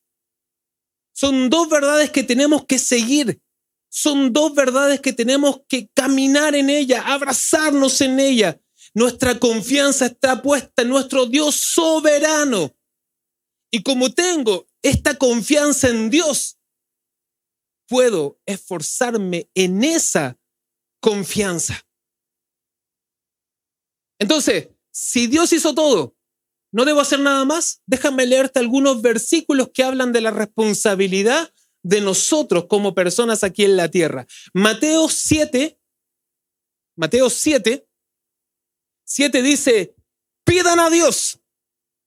Son 1.15 1.51
dos 1.51 1.69
verdades 1.69 2.11
que 2.11 2.23
tenemos 2.23 2.67
que 2.67 2.79
seguir. 2.79 3.43
Son 3.91 4.33
dos 4.33 4.55
verdades 4.55 5.01
que 5.01 5.13
tenemos 5.13 5.61
que 5.69 5.89
caminar 5.95 6.55
en 6.55 6.71
ella, 6.71 7.03
abrazarnos 7.03 8.01
en 8.01 8.19
ella. 8.21 8.61
Nuestra 8.95 9.39
confianza 9.39 10.07
está 10.07 10.43
puesta 10.43 10.83
en 10.83 10.89
nuestro 10.89 11.27
Dios 11.27 11.57
soberano. 11.57 12.75
Y 13.71 13.83
como 13.83 14.11
tengo 14.13 14.67
esta 14.83 15.17
confianza 15.17 15.89
en 15.89 16.11
Dios, 16.11 16.59
puedo 17.87 18.39
esforzarme 18.47 19.51
en 19.55 19.85
esa 19.85 20.39
confianza. 21.03 21.85
Entonces, 24.21 24.69
si 24.93 25.27
Dios 25.27 25.53
hizo 25.53 25.75
todo, 25.75 26.17
¿no 26.71 26.85
debo 26.85 27.01
hacer 27.01 27.19
nada 27.19 27.45
más? 27.45 27.83
Déjame 27.87 28.25
leerte 28.25 28.61
algunos 28.61 29.03
versículos 29.03 29.71
que 29.75 29.83
hablan 29.83 30.13
de 30.13 30.21
la 30.21 30.31
responsabilidad 30.31 31.53
de 31.83 32.01
nosotros 32.01 32.67
como 32.69 32.95
personas 32.95 33.43
aquí 33.43 33.65
en 33.65 33.77
la 33.77 33.91
tierra. 33.91 34.27
Mateo 34.55 35.09
7, 35.09 35.77
Mateo 36.95 37.29
7, 37.29 37.85
7 39.05 39.43
dice, 39.43 39.97
pidan 40.45 40.79
a 40.79 40.89
Dios 40.89 41.41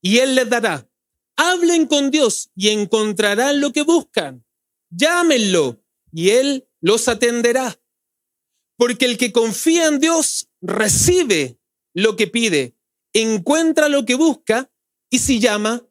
y 0.02 0.20
Él 0.20 0.36
les 0.36 0.50
dará. 0.50 0.90
Hablen 1.36 1.86
con 1.86 2.12
Dios 2.12 2.50
y 2.56 2.70
encontrarán 2.70 3.60
lo 3.60 3.74
que 3.74 3.82
buscan. 3.82 4.46
Llámenlo 4.90 5.84
y 6.14 6.30
Él 6.30 6.70
los 6.80 7.10
atenderá. 7.10 7.78
Porque 8.78 9.06
el 9.06 9.18
que 9.18 9.32
confía 9.32 9.88
en 9.88 10.00
Dios 10.00 10.50
recibe 10.62 11.60
lo 11.94 12.16
que 12.16 12.28
pide, 12.28 12.76
encuentra 13.14 13.90
lo 13.90 14.06
que 14.06 14.16
busca 14.16 14.72
y 15.10 15.20
si 15.20 15.40
llama, 15.40 15.88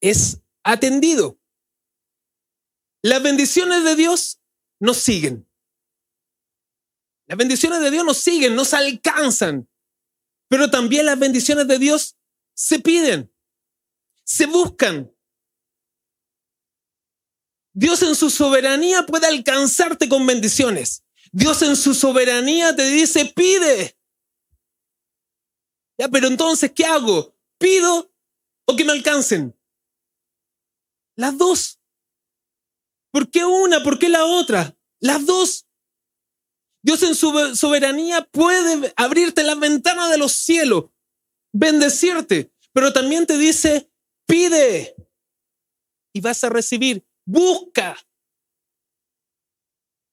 es 0.00 0.40
atendido. 0.62 1.40
Las 3.02 3.22
bendiciones 3.22 3.84
de 3.84 3.96
Dios 3.96 4.40
nos 4.80 4.98
siguen. 4.98 5.48
Las 7.26 7.36
bendiciones 7.36 7.80
de 7.80 7.90
Dios 7.90 8.04
nos 8.04 8.18
siguen, 8.18 8.54
nos 8.54 8.72
alcanzan. 8.74 9.68
Pero 10.48 10.70
también 10.70 11.06
las 11.06 11.18
bendiciones 11.18 11.68
de 11.68 11.78
Dios 11.78 12.16
se 12.54 12.78
piden, 12.78 13.32
se 14.24 14.46
buscan. 14.46 15.12
Dios 17.72 18.02
en 18.02 18.14
su 18.14 18.30
soberanía 18.30 19.04
puede 19.06 19.26
alcanzarte 19.26 20.08
con 20.08 20.26
bendiciones. 20.26 21.04
Dios 21.32 21.62
en 21.62 21.76
su 21.76 21.94
soberanía 21.94 22.74
te 22.74 22.88
dice, 22.88 23.26
pide. 23.26 23.98
Ya, 25.98 26.08
pero 26.08 26.28
entonces, 26.28 26.72
¿qué 26.72 26.84
hago? 26.84 27.36
¿Pido 27.58 28.12
o 28.66 28.76
que 28.76 28.84
me 28.84 28.92
alcancen? 28.92 29.58
Las 31.16 31.36
dos. 31.36 31.80
¿Por 33.10 33.30
qué 33.30 33.44
una? 33.44 33.82
¿Por 33.82 33.98
qué 33.98 34.08
la 34.08 34.24
otra? 34.24 34.76
Las 35.00 35.26
dos. 35.26 35.66
Dios 36.82 37.02
en 37.02 37.14
su 37.14 37.56
soberanía 37.56 38.24
puede 38.30 38.92
abrirte 38.96 39.42
la 39.42 39.56
ventana 39.56 40.08
de 40.08 40.18
los 40.18 40.32
cielos, 40.32 40.90
bendecirte, 41.52 42.52
pero 42.72 42.92
también 42.92 43.26
te 43.26 43.36
dice, 43.36 43.90
pide 44.26 44.94
y 46.12 46.20
vas 46.20 46.42
a 46.44 46.48
recibir. 46.48 47.04
Busca. 47.26 47.96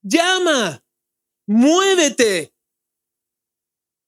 Llama. 0.02 0.85
Muévete. 1.48 2.54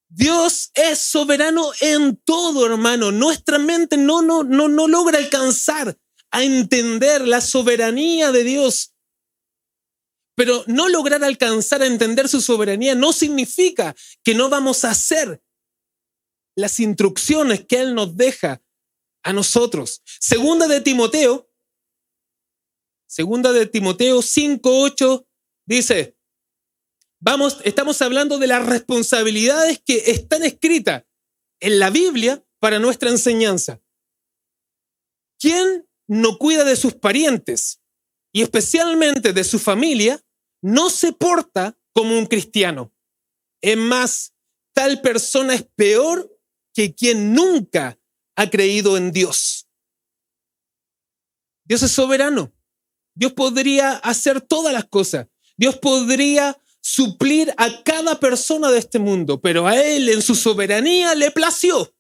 Dios 0.10 0.71
es 0.73 1.00
soberano 1.00 1.71
en 1.82 2.17
todo, 2.17 2.65
hermano. 2.65 3.12
Nuestra 3.12 3.60
mente 3.60 3.97
no, 3.97 4.21
no, 4.21 4.43
no, 4.43 4.67
no 4.67 4.88
logra 4.88 5.17
alcanzar 5.17 5.97
a 6.32 6.43
entender 6.43 7.28
la 7.28 7.41
soberanía 7.41 8.32
de 8.32 8.43
Dios. 8.43 8.93
Pero 10.36 10.63
no 10.67 10.88
lograr 10.88 11.23
alcanzar 11.23 11.82
a 11.82 11.88
entender 11.88 12.30
su 12.30 12.41
soberanía 12.41 12.95
no 12.95 13.12
significa 13.12 13.95
que 14.23 14.36
no 14.36 14.50
vamos 14.50 14.86
a 14.86 14.91
hacer 14.91 15.41
las 16.56 16.80
instrucciones 16.80 17.65
que 17.65 17.80
Él 17.80 17.95
nos 17.95 18.15
deja 18.17 18.62
a 19.23 19.34
nosotros. 19.34 20.02
Segunda 20.19 20.67
de 20.67 20.82
Timoteo, 20.82 21.50
segunda 23.08 23.52
de 23.52 23.65
Timoteo 23.65 24.19
5.8 24.19 25.26
dice, 25.65 26.16
Vamos, 27.19 27.58
estamos 27.63 28.01
hablando 28.01 28.38
de 28.38 28.47
las 28.47 28.65
responsabilidades 28.65 29.82
que 29.84 30.12
están 30.12 30.43
escritas 30.43 31.03
en 31.60 31.80
la 31.80 31.89
Biblia 31.89 32.45
para 32.60 32.77
nuestra 32.77 33.10
enseñanza. 33.10 33.82
¿Quién 35.39 35.88
no 36.08 36.38
cuida 36.38 36.63
de 36.63 36.75
sus 36.75 36.93
parientes 36.93 37.82
y 38.32 38.43
especialmente 38.43 39.34
de 39.34 39.43
su 39.43 39.58
familia, 39.58 40.23
no 40.62 40.91
se 40.91 41.12
porta 41.12 41.77
como 41.91 42.17
un 42.17 42.27
cristiano? 42.27 42.93
Es 43.62 43.77
más, 43.77 44.34
tal 44.73 45.01
persona 45.01 45.56
es 45.56 45.67
peor 45.75 46.32
que 46.73 46.93
quien 46.93 47.34
nunca 47.34 47.99
ha 48.36 48.49
creído 48.51 48.95
en 48.95 49.12
Dios. 49.12 49.67
Dios 51.65 51.82
es 51.82 51.91
soberano. 51.91 52.53
Dios 53.15 53.34
podría 53.34 53.93
hacer 53.93 54.41
todas 54.41 54.71
las 54.71 54.86
cosas. 54.86 55.27
Dios 55.58 55.77
podría 55.77 56.62
suplir 56.88 57.54
a 57.58 57.84
cada 57.84 58.17
persona 58.17 58.71
de 58.71 58.80
este 58.80 58.97
mundo, 58.97 59.41
pero 59.41 59.67
a 59.67 59.76
Él 59.76 60.08
en 60.08 60.21
su 60.21 60.36
soberanía 60.36 61.15
le 61.15 61.32
plació. 61.32 61.93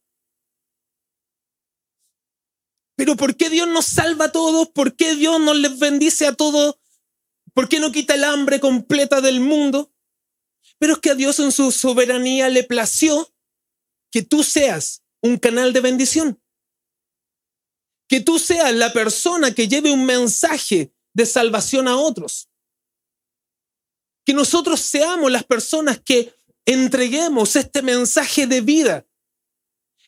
Pero 2.95 3.17
¿por 3.17 3.35
qué 3.35 3.49
Dios 3.49 3.67
nos 3.67 3.85
salva 3.85 4.25
a 4.25 4.31
todos? 4.31 4.69
¿Por 4.69 4.95
qué 4.95 5.15
Dios 5.15 5.41
nos 5.41 5.57
les 5.57 5.77
bendice 5.77 6.25
a 6.25 6.33
todos? 6.33 6.79
¿Por 7.53 7.67
qué 7.67 7.81
no 7.81 7.91
quita 7.91 8.15
el 8.15 8.23
hambre 8.23 8.61
completa 8.61 9.19
del 9.19 9.41
mundo? 9.41 9.91
Pero 10.79 10.93
es 10.93 10.99
que 10.99 11.09
a 11.09 11.15
Dios 11.15 11.37
en 11.41 11.51
su 11.51 11.73
soberanía 11.73 12.47
le 12.47 12.63
plació 12.63 13.35
que 14.09 14.21
tú 14.21 14.41
seas 14.41 15.03
un 15.21 15.35
canal 15.35 15.73
de 15.73 15.81
bendición. 15.81 16.41
Que 18.07 18.21
tú 18.21 18.39
seas 18.39 18.73
la 18.73 18.93
persona 18.93 19.53
que 19.53 19.67
lleve 19.67 19.91
un 19.91 20.05
mensaje 20.05 20.93
de 21.13 21.25
salvación 21.25 21.89
a 21.89 21.97
otros 21.97 22.46
que 24.27 24.33
nosotros 24.33 24.81
seamos 24.81 25.31
las 25.31 25.45
personas 25.45 26.01
que 26.01 26.35
entreguemos 26.65 27.55
este 27.55 27.81
mensaje 27.81 28.45
de 28.45 28.59
vida, 28.59 29.07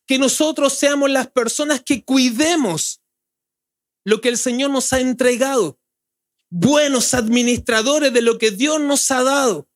que 0.06 0.20
nosotros 0.20 0.74
seamos 0.74 1.10
las 1.10 1.32
personas 1.32 1.82
que 1.82 2.04
cuidemos 2.04 3.02
lo 4.04 4.20
que 4.20 4.28
el 4.28 4.38
Señor 4.38 4.72
nos 4.72 4.92
ha 4.92 5.00
entregado, 5.00 5.80
buenos 6.50 7.14
administradores 7.14 8.12
de 8.12 8.22
lo 8.22 8.38
que 8.38 8.52
Dios 8.52 8.82
nos 8.82 9.10
ha 9.10 9.24
dado. 9.24 9.70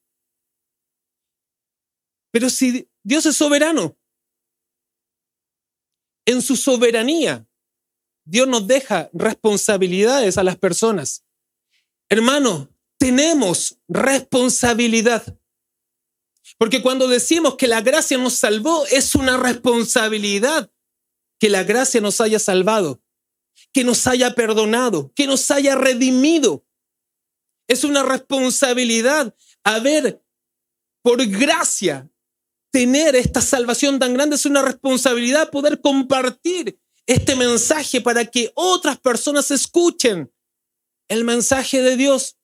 Pero 2.31 2.49
si 2.49 2.89
Dios 3.01 3.25
es 3.25 3.37
soberano, 3.37 3.97
en 6.25 6.41
su 6.41 6.57
soberanía, 6.57 7.47
Dios 8.25 8.49
nos 8.49 8.67
deja 8.67 9.09
responsabilidades 9.13 10.37
a 10.37 10.43
las 10.43 10.57
personas. 10.57 11.23
Hermano, 12.09 12.72
tenemos 13.03 13.77
responsabilidad. 13.89 15.37
Porque 16.57 16.81
cuando 16.81 17.09
decimos 17.09 17.57
que 17.57 17.67
la 17.67 17.81
gracia 17.81 18.17
nos 18.17 18.35
salvó, 18.35 18.85
es 18.85 19.13
una 19.13 19.35
responsabilidad 19.35 20.71
que 21.37 21.49
la 21.49 21.63
gracia 21.63 21.99
nos 21.99 22.21
haya 22.21 22.39
salvado, 22.39 23.03
que 23.73 23.83
nos 23.83 24.07
haya 24.07 24.33
perdonado, 24.35 25.11
que 25.15 25.27
nos 25.27 25.51
haya 25.51 25.75
redimido. 25.75 26.65
Es 27.67 27.83
una 27.83 28.03
responsabilidad 28.03 29.35
haber, 29.65 30.23
por 31.01 31.25
gracia, 31.25 32.09
tener 32.71 33.17
esta 33.17 33.41
salvación 33.41 33.99
tan 33.99 34.13
grande. 34.13 34.37
Es 34.37 34.45
una 34.45 34.61
responsabilidad 34.61 35.51
poder 35.51 35.81
compartir 35.81 36.79
este 37.05 37.35
mensaje 37.35 37.99
para 37.99 38.23
que 38.23 38.53
otras 38.55 38.97
personas 38.97 39.51
escuchen 39.51 40.33
el 41.09 41.25
mensaje 41.25 41.81
de 41.81 41.97
Dios 41.97 42.37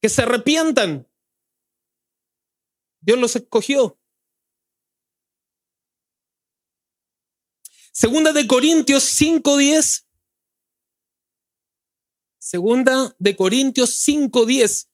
que 0.00 0.08
se 0.08 0.22
arrepientan. 0.22 1.06
Dios 3.00 3.18
los 3.18 3.36
escogió. 3.36 3.98
Segunda 7.92 8.32
de 8.32 8.46
Corintios 8.46 9.04
5:10. 9.04 10.06
Segunda 12.38 13.14
de 13.18 13.36
Corintios 13.36 13.90
5:10. 13.90 14.88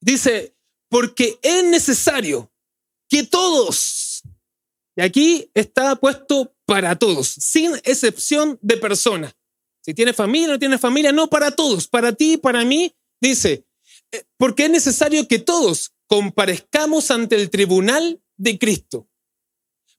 Dice, 0.00 0.54
porque 0.88 1.38
es 1.42 1.64
necesario 1.64 2.52
que 3.08 3.24
todos, 3.24 4.22
y 4.96 5.02
aquí 5.02 5.50
está 5.54 5.96
puesto 5.96 6.54
para 6.66 6.96
todos, 6.98 7.28
sin 7.28 7.74
excepción 7.84 8.58
de 8.60 8.76
persona. 8.76 9.34
Si 9.80 9.94
tiene 9.94 10.12
familia, 10.12 10.48
no 10.48 10.58
tiene 10.58 10.78
familia, 10.78 11.12
no 11.12 11.28
para 11.28 11.50
todos, 11.50 11.88
para 11.88 12.12
ti, 12.12 12.36
para 12.36 12.64
mí, 12.64 12.94
dice, 13.28 13.66
eh, 14.12 14.24
porque 14.36 14.64
es 14.64 14.70
necesario 14.70 15.26
que 15.26 15.38
todos 15.38 15.94
comparezcamos 16.06 17.10
ante 17.10 17.36
el 17.36 17.50
tribunal 17.50 18.22
de 18.36 18.58
Cristo, 18.58 19.08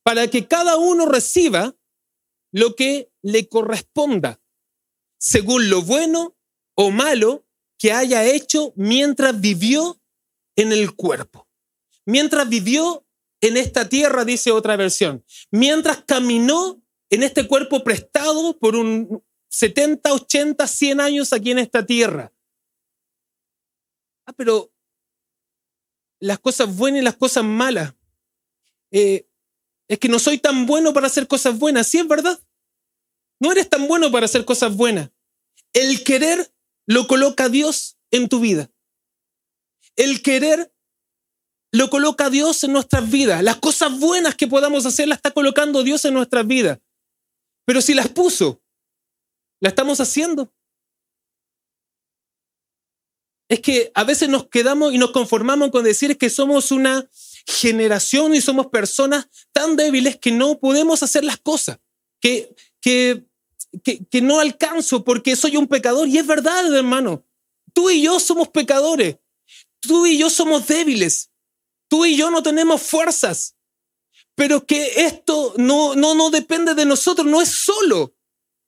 para 0.03 0.27
que 0.29 0.47
cada 0.47 0.77
uno 0.77 1.05
reciba 1.05 1.75
lo 2.51 2.75
que 2.75 3.11
le 3.21 3.49
corresponda, 3.49 4.41
según 5.17 5.69
lo 5.69 5.81
bueno 5.81 6.37
o 6.75 6.91
malo 6.91 7.45
que 7.77 7.91
haya 7.91 8.23
hecho 8.23 8.73
mientras 8.75 9.39
vivió 9.41 10.01
en 10.55 10.71
el 10.71 10.95
cuerpo, 10.95 11.47
mientras 12.05 12.47
vivió 12.47 13.05
en 13.41 13.57
esta 13.57 13.89
tierra, 13.89 14.23
dice 14.23 14.51
otra 14.51 14.75
versión, 14.75 15.25
mientras 15.51 16.03
caminó 16.05 16.81
en 17.09 17.23
este 17.23 17.47
cuerpo 17.47 17.83
prestado 17.83 18.57
por 18.57 18.75
un 18.75 19.23
70, 19.49 20.13
80, 20.13 20.67
100 20.67 21.01
años 21.01 21.33
aquí 21.33 21.51
en 21.51 21.59
esta 21.59 21.85
tierra. 21.85 22.34
Ah, 24.25 24.33
pero 24.33 24.71
las 26.19 26.39
cosas 26.39 26.75
buenas 26.75 27.01
y 27.01 27.03
las 27.03 27.15
cosas 27.15 27.43
malas. 27.43 27.93
Eh, 28.91 29.27
es 29.87 29.99
que 29.99 30.09
no 30.09 30.19
soy 30.19 30.37
tan 30.37 30.65
bueno 30.65 30.93
para 30.93 31.07
hacer 31.07 31.27
cosas 31.27 31.57
buenas. 31.59 31.87
Sí, 31.87 31.99
es 31.99 32.07
verdad. 32.07 32.39
No 33.39 33.51
eres 33.51 33.69
tan 33.69 33.87
bueno 33.87 34.11
para 34.11 34.25
hacer 34.25 34.45
cosas 34.45 34.75
buenas. 34.75 35.11
El 35.73 36.03
querer 36.03 36.53
lo 36.87 37.07
coloca 37.07 37.49
Dios 37.49 37.97
en 38.11 38.29
tu 38.29 38.39
vida. 38.39 38.71
El 39.95 40.21
querer 40.21 40.73
lo 41.71 41.89
coloca 41.89 42.29
Dios 42.29 42.63
en 42.63 42.73
nuestras 42.73 43.09
vidas. 43.09 43.43
Las 43.43 43.57
cosas 43.57 43.99
buenas 43.99 44.35
que 44.35 44.47
podamos 44.47 44.85
hacer 44.85 45.07
las 45.07 45.17
está 45.17 45.31
colocando 45.31 45.83
Dios 45.83 46.05
en 46.05 46.13
nuestras 46.13 46.47
vidas. 46.47 46.79
Pero 47.65 47.81
si 47.81 47.93
las 47.93 48.07
puso, 48.07 48.61
¿la 49.59 49.69
estamos 49.69 49.99
haciendo? 49.99 50.53
Es 53.47 53.59
que 53.59 53.91
a 53.93 54.03
veces 54.03 54.29
nos 54.29 54.47
quedamos 54.47 54.93
y 54.93 54.97
nos 54.97 55.11
conformamos 55.11 55.69
con 55.69 55.83
decir 55.83 56.17
que 56.17 56.29
somos 56.29 56.71
una 56.71 57.07
generación 57.45 58.33
y 58.33 58.41
somos 58.41 58.67
personas 58.67 59.27
tan 59.53 59.75
débiles 59.75 60.17
que 60.17 60.31
no 60.31 60.59
podemos 60.59 61.03
hacer 61.03 61.23
las 61.23 61.37
cosas, 61.37 61.77
que, 62.19 62.55
que, 62.81 63.23
que, 63.83 64.21
no 64.21 64.39
alcanzo 64.39 65.03
porque 65.03 65.35
soy 65.35 65.57
un 65.57 65.67
pecador. 65.67 66.07
Y 66.07 66.17
es 66.17 66.25
verdad, 66.25 66.73
hermano. 66.73 67.23
Tú 67.73 67.89
y 67.89 68.01
yo 68.01 68.19
somos 68.19 68.49
pecadores. 68.49 69.17
Tú 69.79 70.05
y 70.05 70.17
yo 70.17 70.29
somos 70.29 70.65
débiles. 70.65 71.29
Tú 71.87 72.05
y 72.05 72.15
yo 72.15 72.31
no 72.31 72.41
tenemos 72.41 72.81
fuerzas. 72.81 73.55
Pero 74.33 74.65
que 74.65 75.05
esto 75.05 75.53
no, 75.57 75.95
no, 75.95 76.15
no 76.15 76.29
depende 76.29 76.73
de 76.73 76.85
nosotros, 76.85 77.27
no 77.27 77.41
es 77.41 77.49
solo. 77.49 78.15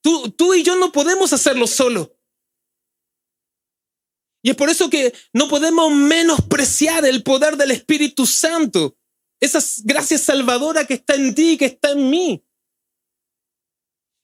Tú, 0.01 0.29
tú 0.31 0.53
y 0.53 0.63
yo 0.63 0.75
no 0.75 0.91
podemos 0.91 1.33
hacerlo 1.33 1.67
solo. 1.67 2.16
Y 4.47 4.51
es 4.51 4.55
por 4.55 4.69
eso 4.69 4.89
que 4.89 5.13
no 5.33 5.49
podemos 5.49 5.93
menospreciar 5.93 7.05
el 7.05 7.21
poder 7.21 7.57
del 7.57 7.71
Espíritu 7.71 8.25
Santo, 8.25 8.97
esa 9.41 9.60
gracia 9.83 10.17
salvadora 10.17 10.88
que 10.88 10.93
está 10.93 11.15
en 11.15 11.36
ti, 11.36 11.57
que 11.57 11.65
está 11.65 11.91
en 11.91 12.10
mí. 12.10 12.45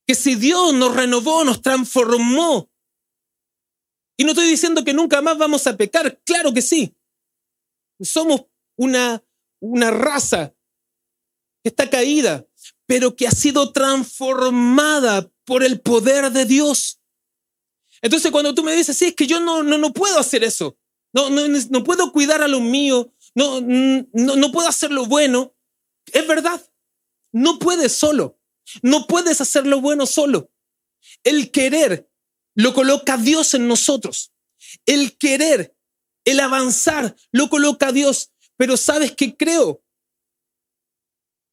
Que 0.07 0.15
si 0.15 0.35
Dios 0.35 0.73
nos 0.75 0.95
renovó, 0.95 1.43
nos 1.43 1.61
transformó. 1.61 2.71
Y 4.17 4.23
no 4.23 4.29
estoy 4.29 4.47
diciendo 4.47 4.85
que 4.85 4.93
nunca 4.93 5.21
más 5.21 5.37
vamos 5.37 5.67
a 5.67 5.75
pecar, 5.75 6.17
claro 6.23 6.53
que 6.53 6.61
sí. 6.61 6.95
Somos 7.99 8.45
una, 8.77 9.21
una 9.61 9.91
raza 9.91 10.55
que 11.65 11.69
está 11.69 11.89
caída, 11.89 12.47
pero 12.87 13.17
que 13.17 13.27
ha 13.27 13.31
sido 13.31 13.73
transformada 13.73 15.29
por 15.43 15.65
el 15.65 15.81
poder 15.81 16.31
de 16.31 16.45
Dios. 16.45 17.02
Entonces 18.03 18.31
cuando 18.31 18.53
tú 18.53 18.63
me 18.63 18.75
dices, 18.75 18.95
sí, 18.95 19.05
es 19.05 19.15
que 19.15 19.25
yo 19.25 19.39
no, 19.39 19.63
no, 19.63 19.77
no 19.77 19.93
puedo 19.93 20.19
hacer 20.19 20.43
eso, 20.43 20.77
no, 21.13 21.29
no, 21.29 21.47
no 21.47 21.83
puedo 21.83 22.11
cuidar 22.11 22.41
a 22.41 22.49
lo 22.49 22.59
mío, 22.59 23.13
no, 23.33 23.61
no, 23.61 24.35
no 24.35 24.51
puedo 24.51 24.67
hacer 24.67 24.91
lo 24.91 25.05
bueno, 25.05 25.55
es 26.11 26.27
verdad, 26.27 26.61
no 27.31 27.59
puedes 27.59 27.93
solo, 27.93 28.37
no 28.81 29.07
puedes 29.07 29.39
hacer 29.39 29.65
lo 29.65 29.79
bueno 29.79 30.05
solo. 30.05 30.51
El 31.23 31.49
querer 31.49 32.09
lo 32.55 32.73
coloca 32.73 33.17
Dios 33.17 33.53
en 33.53 33.67
nosotros. 33.67 34.33
El 34.85 35.17
querer, 35.17 35.75
el 36.25 36.39
avanzar, 36.39 37.15
lo 37.31 37.49
coloca 37.49 37.91
Dios. 37.91 38.31
Pero 38.57 38.77
sabes 38.77 39.13
que 39.13 39.35
creo 39.35 39.83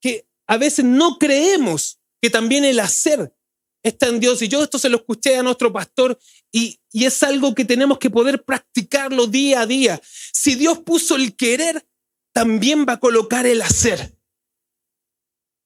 que 0.00 0.28
a 0.46 0.56
veces 0.56 0.84
no 0.84 1.18
creemos 1.18 2.00
que 2.20 2.30
también 2.30 2.64
el 2.64 2.80
hacer 2.80 3.34
está 3.82 4.06
en 4.06 4.20
Dios. 4.20 4.42
Y 4.42 4.48
yo 4.48 4.62
esto 4.62 4.78
se 4.78 4.88
lo 4.88 4.98
escuché 4.98 5.36
a 5.36 5.42
nuestro 5.42 5.72
pastor 5.72 6.18
y, 6.52 6.80
y, 6.92 7.04
es 7.04 7.22
algo 7.22 7.54
que 7.54 7.64
tenemos 7.64 7.98
que 7.98 8.10
poder 8.10 8.44
practicarlo 8.44 9.26
día 9.26 9.62
a 9.62 9.66
día. 9.66 10.00
Si 10.04 10.54
Dios 10.54 10.80
puso 10.80 11.16
el 11.16 11.36
querer, 11.36 11.86
también 12.32 12.86
va 12.88 12.94
a 12.94 13.00
colocar 13.00 13.46
el 13.46 13.62
hacer. 13.62 14.16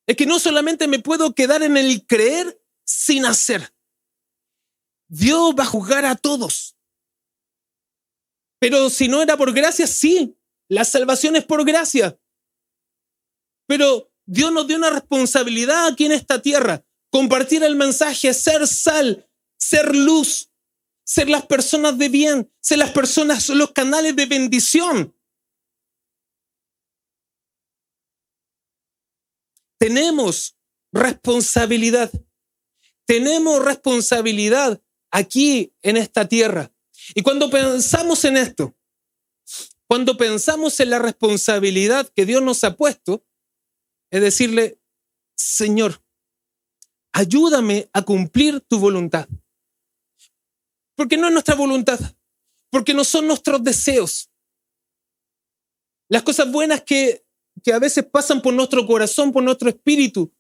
Es 0.07 0.17
que 0.17 0.27
no 0.27 0.39
solamente 0.39 0.87
me 0.87 0.99
puedo 0.99 1.35
quedar 1.35 1.63
en 1.63 1.77
el 1.77 2.07
creer 2.07 2.61
sin 2.85 3.25
hacer. 3.25 3.75
Dios 5.09 5.55
va 5.59 5.65
a 5.65 5.67
juzgar 5.67 6.05
a 6.05 6.17
todos. 6.17 6.77
Pero 8.59 8.91
si 8.91 9.09
no 9.09 9.23
era 9.23 9.37
por 9.37 9.53
gracia, 9.53 9.87
sí, 9.87 10.37
la 10.69 10.85
salvación 10.85 11.37
es 11.37 11.45
por 11.45 11.65
gracia. 11.65 12.19
Pero 13.67 14.11
Dios 14.27 14.53
nos 14.53 14.67
dio 14.67 14.77
una 14.77 14.91
responsabilidad 14.91 15.87
aquí 15.87 16.07
en 16.07 16.13
esta 16.13 16.41
tierra 16.41 16.85
compartir 17.15 17.63
el 17.63 17.77
mensaje, 17.77 18.35
ser 18.35 18.67
sal, 18.67 19.31
ser 19.57 19.95
luz, 19.95 20.51
ser 21.05 21.29
las 21.29 21.47
personas 21.47 21.97
de 21.97 22.09
bien, 22.09 22.53
ser 22.61 22.79
las 22.79 22.91
personas, 22.91 23.49
los 23.51 23.71
canales 23.71 24.17
de 24.17 24.27
bendición. 24.27 25.17
Tenemos 29.79 30.57
responsabilidad. 30.93 32.11
Tenemos 33.07 33.65
responsabilidad 33.65 34.83
aquí 35.13 35.73
en 35.83 35.97
esta 35.97 36.27
tierra. 36.27 36.73
Y 37.15 37.23
cuando 37.23 37.49
pensamos 37.49 38.25
en 38.25 38.39
esto, 38.39 38.77
cuando 39.87 40.17
pensamos 40.17 40.81
en 40.81 40.91
la 40.91 40.99
responsabilidad 40.99 42.11
que 42.13 42.27
Dios 42.27 42.43
nos 42.43 42.65
ha 42.65 42.77
puesto, 42.77 43.25
es 44.11 44.21
decirle, 44.21 44.81
Señor, 45.37 46.04
ayúdame 47.15 47.89
a 47.93 48.03
cumplir 48.03 48.61
tu 48.61 48.79
voluntad. 48.79 49.27
Porque 50.97 51.17
no 51.17 51.29
es 51.29 51.33
nuestra 51.33 51.55
voluntad, 51.55 51.99
porque 52.71 52.93
no 52.93 53.05
son 53.05 53.27
nuestros 53.27 53.63
deseos. 53.63 54.31
Las 56.09 56.23
cosas 56.23 56.51
buenas 56.53 56.83
que, 56.83 57.25
que 57.63 57.73
a 57.73 57.79
veces 57.79 58.05
pasan 58.05 58.43
por 58.43 58.53
nuestro 58.53 58.87
corazón, 58.87 59.33
por 59.33 59.43
nuestro 59.43 59.69
espíritu, 59.69 60.33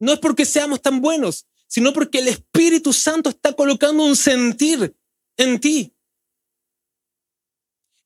no 0.00 0.12
es 0.12 0.18
porque 0.18 0.44
seamos 0.44 0.82
tan 0.82 1.00
buenos, 1.00 1.46
sino 1.68 1.92
porque 1.92 2.18
el 2.18 2.28
Espíritu 2.28 2.92
Santo 2.92 3.30
está 3.30 3.52
colocando 3.52 4.04
un 4.04 4.16
sentir 4.16 4.96
en 5.36 5.60
ti. 5.60 5.94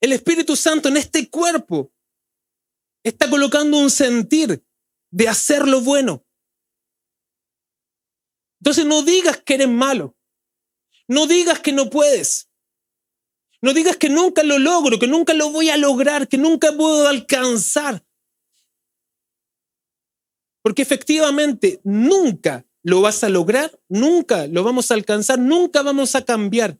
El 0.01 0.13
Espíritu 0.13 0.55
Santo 0.55 0.89
en 0.89 0.97
este 0.97 1.29
cuerpo 1.29 1.93
está 3.03 3.29
colocando 3.29 3.79
un 3.79 3.91
sentir 3.91 4.65
de 5.11 5.29
hacer 5.29 5.67
lo 5.67 5.81
bueno. 5.81 6.28
Entonces 8.61 8.87
no 8.87 9.03
digas 9.03 9.43
que 9.45 9.55
eres 9.55 9.69
malo. 9.69 10.17
No 11.07 11.27
digas 11.27 11.61
que 11.61 11.73
no 11.73 11.91
puedes. 11.91 12.49
No 13.61 13.73
digas 13.73 13.97
que 13.97 14.09
nunca 14.09 14.43
lo 14.43 14.59
logro, 14.59 14.99
que 14.99 15.09
nunca 15.09 15.35
lo 15.35 15.51
voy 15.51 15.71
a 15.71 15.77
lograr, 15.77 16.29
que 16.29 16.39
nunca 16.39 16.73
puedo 16.77 17.09
alcanzar. 17.09 18.05
Porque 20.63 20.83
efectivamente 20.83 21.81
nunca 21.83 22.67
lo 22.83 23.01
vas 23.01 23.25
a 23.25 23.29
lograr, 23.29 23.79
nunca 23.89 24.47
lo 24.47 24.63
vamos 24.63 24.91
a 24.91 24.95
alcanzar, 24.95 25.39
nunca 25.39 25.83
vamos 25.83 26.15
a 26.15 26.25
cambiar. 26.25 26.79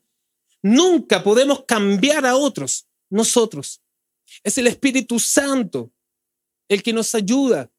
Nunca 0.63 1.23
podemos 1.23 1.65
cambiar 1.65 2.27
a 2.27 2.37
otros, 2.37 2.89
nosotros. 3.11 3.83
Es 4.45 4.59
el 4.59 4.67
Espíritu 4.67 5.19
Santo 5.19 5.93
el 6.69 6.83
que 6.83 6.93
nos 6.93 7.15
ayuda, 7.15 7.73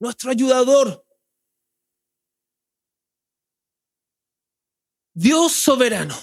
nuestro 0.00 0.30
ayudador. 0.30 1.04
Dios 5.14 5.52
soberano, 5.52 6.16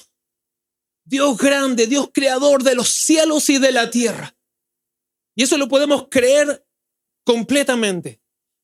Dios 1.04 1.38
grande, 1.38 1.88
Dios 1.88 2.10
creador 2.14 2.64
de 2.64 2.76
los 2.76 2.90
cielos 2.90 3.50
y 3.50 3.60
de 3.60 3.72
la 3.72 3.90
tierra. 3.90 4.36
Y 5.36 5.44
eso 5.44 5.58
lo 5.58 5.68
podemos 5.68 6.08
creer 6.10 6.66
completamente. 7.24 8.22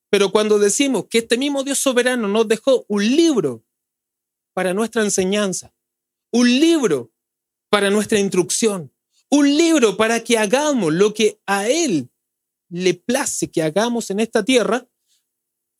Pero 0.10 0.32
cuando 0.32 0.60
decimos 0.60 1.06
que 1.10 1.20
este 1.20 1.38
mismo 1.38 1.64
Dios 1.64 1.80
soberano 1.80 2.28
nos 2.28 2.48
dejó 2.48 2.86
un 2.88 3.04
libro 3.04 3.66
para 4.54 4.74
nuestra 4.74 5.04
enseñanza, 5.04 5.74
un 6.32 6.48
libro 6.48 7.12
para 7.70 7.90
nuestra 7.90 8.20
instrucción, 8.20 8.94
un 9.30 9.58
libro 9.58 9.98
para 9.98 10.24
que 10.24 10.38
hagamos 10.38 10.94
lo 10.94 11.14
que 11.14 11.42
a 11.46 11.68
Él 11.68 12.10
le 12.70 12.94
place 12.94 13.52
que 13.52 13.62
hagamos 13.62 14.10
en 14.10 14.20
esta 14.20 14.44
tierra, 14.44 14.88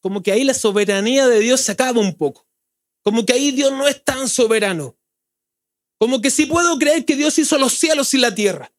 como 0.02 0.22
que 0.22 0.32
ahí 0.32 0.44
la 0.44 0.54
soberanía 0.54 1.28
de 1.28 1.40
Dios 1.40 1.62
se 1.62 1.72
acaba 1.72 2.00
un 2.00 2.16
poco. 2.16 2.45
Como 3.06 3.24
que 3.24 3.34
ahí 3.34 3.52
Dios 3.52 3.72
no 3.72 3.88
es 3.88 4.04
tan 4.04 4.28
soberano. 4.28 4.98
Como 6.00 6.22
que 6.22 6.32
sí 6.32 6.48
puedo 6.48 6.78
creer 6.80 7.06
que 7.06 7.16
Dios 7.16 7.38
hizo 7.38 7.60
los 7.60 7.74
cielos 7.74 8.16
y 8.16 8.18
la 8.18 8.34
tierra. 8.34 8.74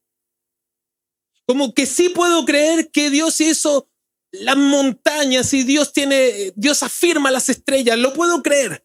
Como 1.46 1.72
que 1.72 1.86
sí 1.86 2.08
puedo 2.08 2.44
creer 2.44 2.90
que 2.90 3.08
Dios 3.08 3.40
hizo 3.40 3.88
las 4.32 4.56
montañas 4.56 5.54
y 5.54 5.62
Dios 5.62 5.92
tiene, 5.92 6.52
Dios 6.56 6.82
afirma 6.82 7.30
las 7.30 7.48
estrellas, 7.48 7.96
lo 7.98 8.12
puedo 8.12 8.42
creer. 8.42 8.84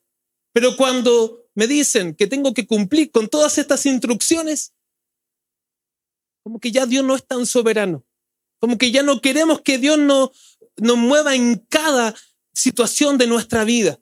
Pero 0.53 0.77
cuando 0.77 1.49
me 1.55 1.65
dicen 1.65 2.13
que 2.13 2.27
tengo 2.27 2.53
que 2.53 2.67
cumplir 2.67 3.09
con 3.09 3.27
todas 3.27 3.57
estas 3.57 3.87
instrucciones, 3.87 4.75
como 6.43 6.59
que 6.59 6.71
ya 6.71 6.85
Dios 6.85 7.03
no 7.03 7.15
es 7.15 7.25
tan 7.25 7.47
soberano. 7.47 8.05
Como 8.59 8.77
que 8.77 8.91
ya 8.91 9.01
no 9.01 9.21
queremos 9.21 9.61
que 9.61 9.79
Dios 9.79 9.97
nos, 9.97 10.29
nos 10.77 10.97
mueva 10.97 11.33
en 11.33 11.57
cada 11.67 12.15
situación 12.53 13.17
de 13.17 13.25
nuestra 13.25 13.63
vida. 13.63 13.99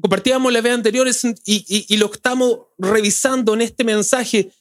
Compartíamos 0.00 0.52
la 0.52 0.60
vez 0.60 0.72
anteriores 0.72 1.24
y, 1.44 1.86
y 1.88 1.96
lo 1.96 2.12
estamos 2.12 2.66
revisando 2.78 3.54
en 3.54 3.62
este 3.62 3.84
mensaje. 3.84 4.52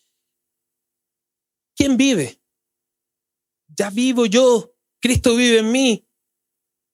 ¿Quién 1.75 1.95
vive? 1.95 2.41
Ya 3.67 3.89
vivo 3.89 4.25
yo, 4.25 4.73
Cristo 4.99 5.35
vive 5.35 5.59
en 5.59 5.71
mí. 5.71 6.07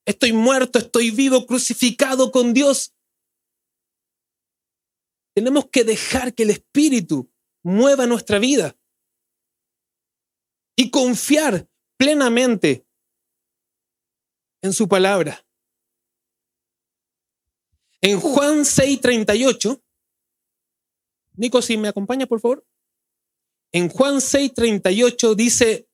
Estoy 0.06 0.34
muerto, 0.34 0.79
estoy 0.79 1.12
vivo, 1.12 1.45
crucificado 1.45 2.32
con 2.32 2.53
Dios. 2.53 2.93
Tenemos 5.34 5.69
que 5.69 5.84
dejar 5.84 6.36
que 6.36 6.43
el 6.43 6.49
Espíritu 6.49 7.32
mueva 7.63 8.06
nuestra 8.06 8.39
vida 8.39 8.77
y 10.75 10.91
confiar 10.91 11.69
plenamente 11.97 12.86
en 14.62 14.73
su 14.73 14.88
palabra. 14.88 15.42
En 18.04 18.20
Juan 18.20 18.66
6:38, 18.66 19.82
Nico, 21.36 21.62
si 21.62 21.78
me 21.78 21.88
acompaña, 21.88 22.28
por 22.28 22.42
favor. 22.42 22.68
En 23.72 23.88
Juan 23.88 24.16
6:38 24.16 25.36
dice, 25.36 25.88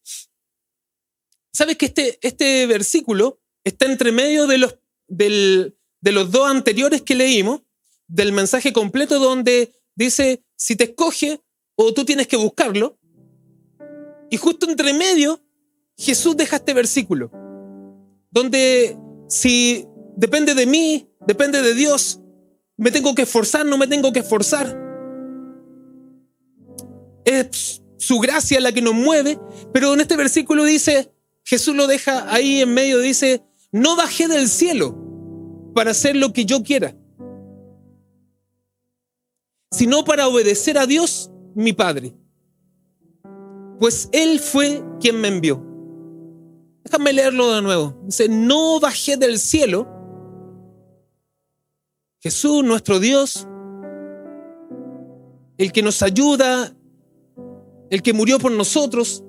¿sabes 1.53 1.77
que 1.77 1.85
este, 1.85 2.17
este 2.23 2.65
versículo 2.65 3.39
está 3.63 3.85
entre 3.85 4.11
medio 4.11 4.47
de 4.47 4.57
los, 4.57 4.79
de 5.07 5.71
los 6.01 6.31
dos 6.31 6.49
anteriores 6.49 7.03
que 7.03 7.13
leímos, 7.13 7.61
del 8.07 8.31
mensaje 8.31 8.73
completo 8.73 9.19
donde 9.19 9.71
dice, 9.93 10.43
si 10.55 10.75
te 10.75 10.85
escoge 10.85 11.43
o 11.75 11.93
tú 11.93 12.05
tienes 12.05 12.27
que 12.27 12.37
buscarlo, 12.37 12.97
y 14.31 14.37
justo 14.37 14.67
entre 14.67 14.93
medio, 14.93 15.43
Jesús 15.95 16.35
deja 16.35 16.55
este 16.55 16.73
versículo, 16.73 17.29
donde 18.31 18.97
si 19.27 19.85
depende 20.15 20.55
de 20.55 20.65
mí, 20.65 21.08
depende 21.29 21.61
de 21.61 21.73
Dios, 21.75 22.19
me 22.75 22.91
tengo 22.91 23.13
que 23.13 23.21
esforzar, 23.21 23.65
no 23.65 23.77
me 23.77 23.85
tengo 23.85 24.11
que 24.11 24.19
esforzar. 24.19 24.75
Es 27.23 27.81
su 27.97 28.19
gracia 28.19 28.59
la 28.59 28.71
que 28.71 28.81
nos 28.81 28.95
mueve, 28.95 29.39
pero 29.71 29.93
en 29.93 30.01
este 30.01 30.15
versículo 30.15 30.63
dice, 30.63 31.13
Jesús 31.43 31.75
lo 31.75 31.85
deja 31.85 32.33
ahí 32.33 32.61
en 32.61 32.73
medio, 32.73 32.97
dice, 32.97 33.43
no 33.71 33.95
bajé 33.95 34.27
del 34.27 34.49
cielo 34.49 34.97
para 35.75 35.91
hacer 35.91 36.15
lo 36.15 36.33
que 36.33 36.45
yo 36.45 36.63
quiera, 36.63 36.95
sino 39.69 40.03
para 40.03 40.27
obedecer 40.27 40.79
a 40.79 40.87
Dios, 40.87 41.29
mi 41.53 41.73
Padre 41.73 42.15
pues 43.79 44.09
Él 44.11 44.39
fue 44.39 44.83
quien 44.99 45.19
me 45.21 45.29
envió. 45.29 45.65
Déjame 46.83 47.13
leerlo 47.13 47.53
de 47.55 47.61
nuevo. 47.61 47.97
Dice, 48.05 48.27
no 48.27 48.79
bajé 48.79 49.15
del 49.15 49.39
cielo. 49.39 49.87
Jesús, 52.19 52.63
nuestro 52.63 52.99
Dios, 52.99 53.47
el 55.57 55.71
que 55.71 55.81
nos 55.81 56.01
ayuda, 56.01 56.75
el 57.89 58.01
que 58.01 58.13
murió 58.13 58.39
por 58.39 58.51
nosotros, 58.51 59.23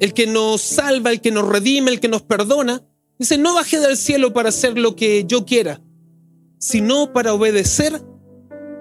el 0.00 0.14
que 0.14 0.26
nos 0.26 0.60
salva, 0.60 1.10
el 1.10 1.20
que 1.20 1.30
nos 1.30 1.48
redime, 1.48 1.90
el 1.90 2.00
que 2.00 2.08
nos 2.08 2.22
perdona. 2.22 2.82
Dice, 3.18 3.38
no 3.38 3.54
bajé 3.54 3.78
del 3.80 3.96
cielo 3.96 4.32
para 4.32 4.50
hacer 4.50 4.78
lo 4.78 4.96
que 4.96 5.24
yo 5.24 5.44
quiera, 5.44 5.80
sino 6.58 7.12
para 7.12 7.34
obedecer 7.34 8.02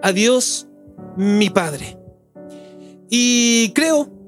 a 0.01 0.11
Dios, 0.11 0.67
mi 1.15 1.49
Padre. 1.49 1.97
Y 3.09 3.71
creo 3.73 4.21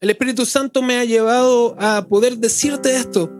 el 0.00 0.10
Espíritu 0.10 0.44
Santo 0.44 0.82
me 0.82 0.98
ha 0.98 1.04
llevado 1.04 1.74
a 1.78 2.06
poder 2.06 2.36
decirte 2.38 2.96
esto, 2.96 3.30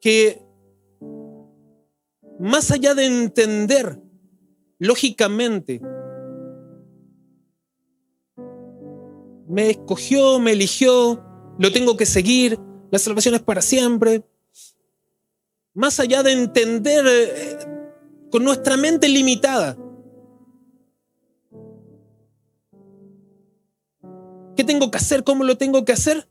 que 0.00 0.41
más 2.42 2.70
allá 2.70 2.94
de 2.94 3.06
entender 3.06 4.00
lógicamente, 4.78 5.80
me 9.48 9.70
escogió, 9.70 10.40
me 10.40 10.52
eligió, 10.52 11.24
lo 11.58 11.72
tengo 11.72 11.96
que 11.96 12.04
seguir, 12.04 12.58
la 12.90 12.98
salvación 12.98 13.36
es 13.36 13.42
para 13.42 13.62
siempre. 13.62 14.24
Más 15.72 16.00
allá 16.00 16.22
de 16.22 16.32
entender 16.32 17.04
eh, 17.08 17.58
con 18.30 18.44
nuestra 18.44 18.76
mente 18.76 19.08
limitada, 19.08 19.78
¿Qué 24.56 24.64
tengo 24.64 24.90
que 24.90 24.98
hacer? 24.98 25.24
¿Cómo 25.24 25.44
lo 25.44 25.56
tengo 25.56 25.84
que 25.84 25.92
hacer? 25.92 26.28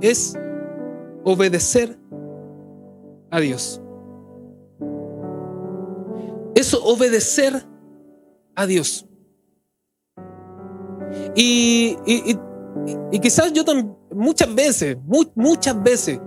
Es 0.00 0.34
obedecer 1.24 1.96
a 3.30 3.38
Dios. 3.40 3.80
Es 6.58 6.74
obedecer 6.74 7.64
a 8.56 8.66
Dios. 8.66 9.06
Y, 11.36 11.96
quizás 13.22 13.52
yo 13.52 13.62
muchas 14.10 14.52
veces, 14.52 14.96
muchas 15.36 15.80
veces, 15.80 16.18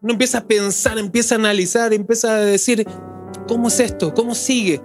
uno 0.00 0.12
empieza 0.14 0.38
a 0.38 0.46
pensar, 0.46 0.96
empieza 0.98 1.34
a 1.34 1.38
analizar, 1.38 1.92
empieza 1.92 2.34
a 2.34 2.38
decir, 2.38 2.86
¿cómo 3.46 3.68
es 3.68 3.78
esto? 3.78 4.14
¿Cómo 4.14 4.34
sigue? 4.34 4.80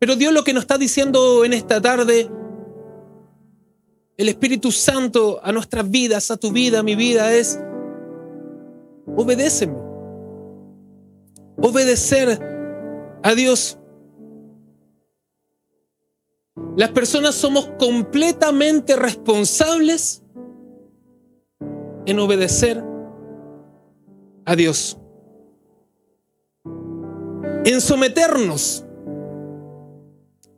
Pero 0.00 0.16
Dios 0.16 0.32
lo 0.32 0.42
que 0.42 0.54
nos 0.54 0.64
está 0.64 0.78
diciendo 0.78 1.44
en 1.44 1.52
esta 1.52 1.80
tarde 1.80 2.28
el 4.16 4.28
Espíritu 4.28 4.72
Santo 4.72 5.38
a 5.40 5.52
nuestras 5.52 5.88
vidas, 5.88 6.32
a 6.32 6.36
tu 6.36 6.50
vida, 6.50 6.80
a 6.80 6.82
mi 6.82 6.96
vida, 6.96 7.32
es 7.32 7.60
obedéceme. 9.06 9.91
Obedecer 11.62 12.40
a 13.22 13.34
Dios. 13.34 13.78
Las 16.76 16.90
personas 16.90 17.34
somos 17.34 17.70
completamente 17.78 18.96
responsables 18.96 20.22
en 22.06 22.18
obedecer 22.18 22.82
a 24.44 24.56
Dios. 24.56 24.98
En 27.64 27.80
someternos, 27.80 28.84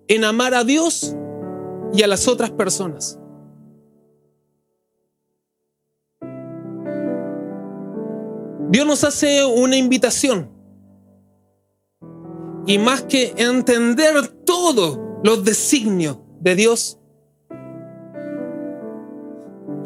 en 0.09 0.25
amar 0.25 0.55
a 0.55 0.64
Dios 0.64 1.14
y 1.93 2.03
a 2.03 2.07
las 2.07 2.29
otras 2.29 2.51
personas. 2.51 3.19
Dios 8.71 8.87
nos 8.87 9.05
hace 9.05 9.45
una 9.45 9.77
invitación. 9.77 10.54
Y 12.66 12.79
más 12.79 13.03
que 13.03 13.35
entender 13.37 14.29
todos 14.44 14.98
los 15.22 15.44
designios 15.44 16.18
de 16.40 16.55
Dios, 16.55 16.98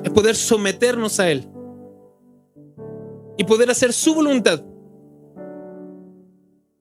es 0.05 0.11
poder 0.11 0.37
someternos 0.37 1.19
a 1.19 1.31
Él 1.31 1.49
y 3.37 3.45
poder 3.45 3.71
hacer 3.71 3.93
su 3.93 4.15
voluntad. 4.15 4.63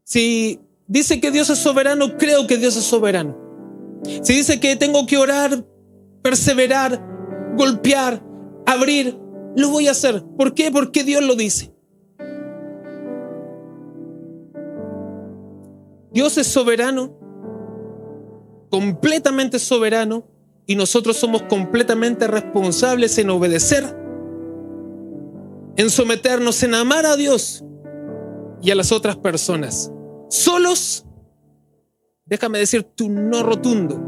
Si 0.04 0.60
dice 0.88 1.20
que 1.20 1.32
Dios 1.32 1.50
es 1.50 1.60
soberano, 1.60 2.18
creo 2.18 2.48
que 2.48 2.58
Dios 2.58 2.78
es 2.78 2.84
soberano. 2.84 3.38
Si 4.22 4.34
dice 4.34 4.60
que 4.60 4.76
tengo 4.76 5.06
que 5.06 5.18
orar, 5.18 5.66
perseverar, 6.22 7.02
golpear, 7.58 8.24
abrir, 8.66 9.18
lo 9.56 9.70
voy 9.70 9.88
a 9.88 9.92
hacer. 9.92 10.24
¿Por 10.38 10.54
qué? 10.54 10.72
Porque 10.72 11.04
Dios 11.04 11.24
lo 11.24 11.36
dice. 11.36 11.77
Dios 16.18 16.36
es 16.40 16.48
soberano, 16.48 17.16
completamente 18.72 19.60
soberano, 19.60 20.28
y 20.66 20.76
nosotros 20.76 21.16
somos 21.16 21.44
completamente 21.44 22.26
responsables 22.26 23.20
en 23.20 23.30
obedecer, 23.30 23.86
en 25.76 25.92
someternos, 25.92 26.64
en 26.64 26.74
amar 26.74 27.06
a 27.06 27.16
Dios 27.16 27.64
y 28.64 28.72
a 28.72 28.76
las 28.76 28.92
otras 28.92 29.18
personas. 29.18 29.92
Solos, 30.28 31.06
déjame 32.26 32.58
decir 32.58 32.82
tu 32.82 33.10
no 33.10 33.44
rotundo. 33.44 34.04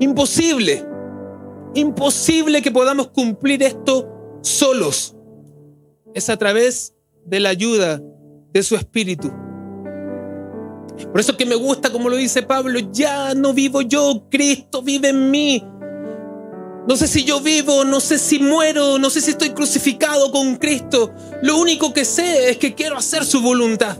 Imposible 0.00 0.86
imposible 1.74 2.62
que 2.62 2.70
podamos 2.70 3.08
cumplir 3.08 3.62
esto 3.62 4.08
solos. 4.40 5.14
Es 6.14 6.30
a 6.30 6.38
través 6.38 6.94
de 7.26 7.40
la 7.40 7.50
ayuda 7.50 8.00
de 8.54 8.62
su 8.62 8.74
Espíritu. 8.74 9.30
Por 11.06 11.20
eso 11.20 11.36
que 11.36 11.46
me 11.46 11.54
gusta, 11.54 11.90
como 11.90 12.08
lo 12.08 12.16
dice 12.16 12.42
Pablo, 12.42 12.80
ya 12.92 13.34
no 13.34 13.52
vivo 13.52 13.82
yo, 13.82 14.26
Cristo 14.30 14.82
vive 14.82 15.10
en 15.10 15.30
mí. 15.30 15.64
No 16.88 16.96
sé 16.96 17.06
si 17.06 17.24
yo 17.24 17.40
vivo, 17.40 17.84
no 17.84 18.00
sé 18.00 18.18
si 18.18 18.38
muero, 18.38 18.98
no 18.98 19.10
sé 19.10 19.20
si 19.20 19.32
estoy 19.32 19.50
crucificado 19.50 20.32
con 20.32 20.56
Cristo. 20.56 21.12
Lo 21.42 21.58
único 21.58 21.92
que 21.92 22.04
sé 22.04 22.48
es 22.50 22.56
que 22.56 22.74
quiero 22.74 22.96
hacer 22.96 23.24
su 23.24 23.42
voluntad. 23.42 23.98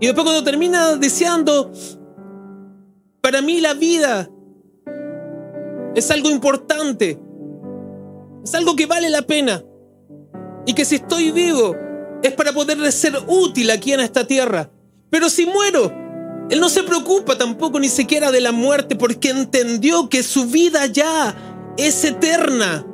Y 0.00 0.06
después 0.06 0.24
cuando 0.24 0.44
termina 0.44 0.96
diciendo, 0.96 1.70
para 3.20 3.42
mí 3.42 3.60
la 3.60 3.74
vida 3.74 4.28
es 5.94 6.10
algo 6.10 6.30
importante, 6.30 7.18
es 8.42 8.54
algo 8.54 8.76
que 8.76 8.86
vale 8.86 9.10
la 9.10 9.22
pena. 9.22 9.64
Y 10.66 10.74
que 10.74 10.84
si 10.84 10.96
estoy 10.96 11.30
vivo 11.30 11.76
es 12.22 12.32
para 12.32 12.52
poder 12.52 12.90
ser 12.92 13.18
útil 13.26 13.70
aquí 13.70 13.92
en 13.92 14.00
esta 14.00 14.26
tierra. 14.26 14.70
Pero 15.10 15.30
si 15.30 15.46
muero, 15.46 15.92
él 16.50 16.60
no 16.60 16.68
se 16.68 16.82
preocupa 16.82 17.36
tampoco 17.36 17.78
ni 17.78 17.88
siquiera 17.88 18.30
de 18.30 18.40
la 18.40 18.52
muerte 18.52 18.96
porque 18.96 19.30
entendió 19.30 20.08
que 20.08 20.22
su 20.22 20.46
vida 20.46 20.86
ya 20.86 21.34
es 21.76 22.04
eterna. 22.04 22.86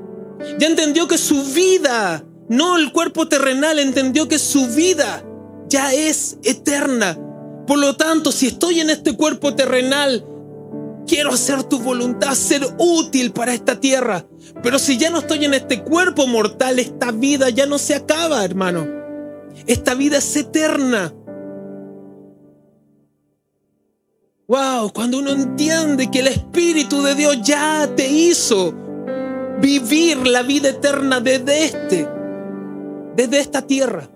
Ya 0.58 0.66
entendió 0.66 1.08
que 1.08 1.18
su 1.18 1.42
vida, 1.44 2.24
no 2.48 2.76
el 2.76 2.92
cuerpo 2.92 3.28
terrenal, 3.28 3.78
entendió 3.78 4.28
que 4.28 4.38
su 4.38 4.66
vida 4.68 5.24
ya 5.68 5.92
es 5.92 6.38
eterna. 6.42 7.18
Por 7.66 7.78
lo 7.78 7.96
tanto, 7.96 8.32
si 8.32 8.48
estoy 8.48 8.80
en 8.80 8.90
este 8.90 9.16
cuerpo 9.16 9.54
terrenal, 9.54 10.26
quiero 11.06 11.32
hacer 11.32 11.62
tu 11.62 11.78
voluntad, 11.78 12.34
ser 12.34 12.62
útil 12.78 13.32
para 13.32 13.54
esta 13.54 13.80
tierra. 13.80 14.26
Pero 14.62 14.78
si 14.78 14.98
ya 14.98 15.10
no 15.10 15.20
estoy 15.20 15.44
en 15.44 15.54
este 15.54 15.82
cuerpo 15.82 16.26
mortal, 16.26 16.78
esta 16.78 17.12
vida 17.12 17.50
ya 17.50 17.66
no 17.66 17.78
se 17.78 17.94
acaba, 17.94 18.44
hermano. 18.44 19.03
Esta 19.66 19.94
vida 19.94 20.18
es 20.18 20.36
eterna. 20.36 21.12
Wow, 24.46 24.92
cuando 24.92 25.20
uno 25.20 25.30
entiende 25.30 26.10
que 26.10 26.20
el 26.20 26.26
Espíritu 26.26 27.02
de 27.02 27.14
Dios 27.14 27.40
ya 27.42 27.88
te 27.96 28.06
hizo 28.06 28.74
vivir 29.60 30.26
la 30.26 30.42
vida 30.42 30.68
eterna 30.68 31.20
desde 31.20 31.64
este, 31.64 32.08
desde 33.16 33.38
esta 33.38 33.62
tierra. 33.62 34.08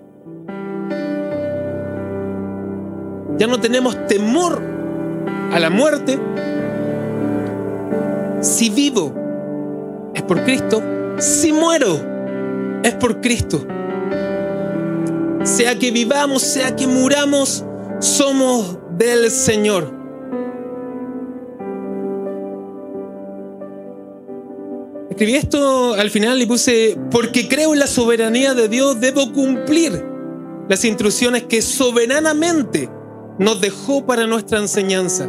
Ya 3.38 3.46
no 3.46 3.58
tenemos 3.58 4.06
temor 4.06 4.60
a 5.52 5.58
la 5.58 5.70
muerte. 5.70 6.18
Si 8.42 8.68
vivo 8.68 9.14
es 10.14 10.22
por 10.22 10.44
Cristo, 10.44 10.82
si 11.18 11.52
muero 11.52 12.00
es 12.82 12.92
por 12.94 13.20
Cristo. 13.20 13.66
Sea 15.44 15.78
que 15.78 15.90
vivamos, 15.90 16.42
sea 16.42 16.74
que 16.74 16.86
muramos, 16.86 17.64
somos 18.00 18.78
del 18.98 19.30
Señor. 19.30 19.94
Escribí 25.10 25.34
esto 25.34 25.94
al 25.94 26.10
final 26.10 26.40
y 26.40 26.46
puse, 26.46 26.96
porque 27.10 27.48
creo 27.48 27.72
en 27.72 27.80
la 27.80 27.86
soberanía 27.86 28.54
de 28.54 28.68
Dios, 28.68 29.00
debo 29.00 29.32
cumplir 29.32 30.04
las 30.68 30.84
instrucciones 30.84 31.44
que 31.44 31.62
soberanamente 31.62 32.88
nos 33.38 33.60
dejó 33.60 34.06
para 34.06 34.26
nuestra 34.26 34.58
enseñanza. 34.58 35.26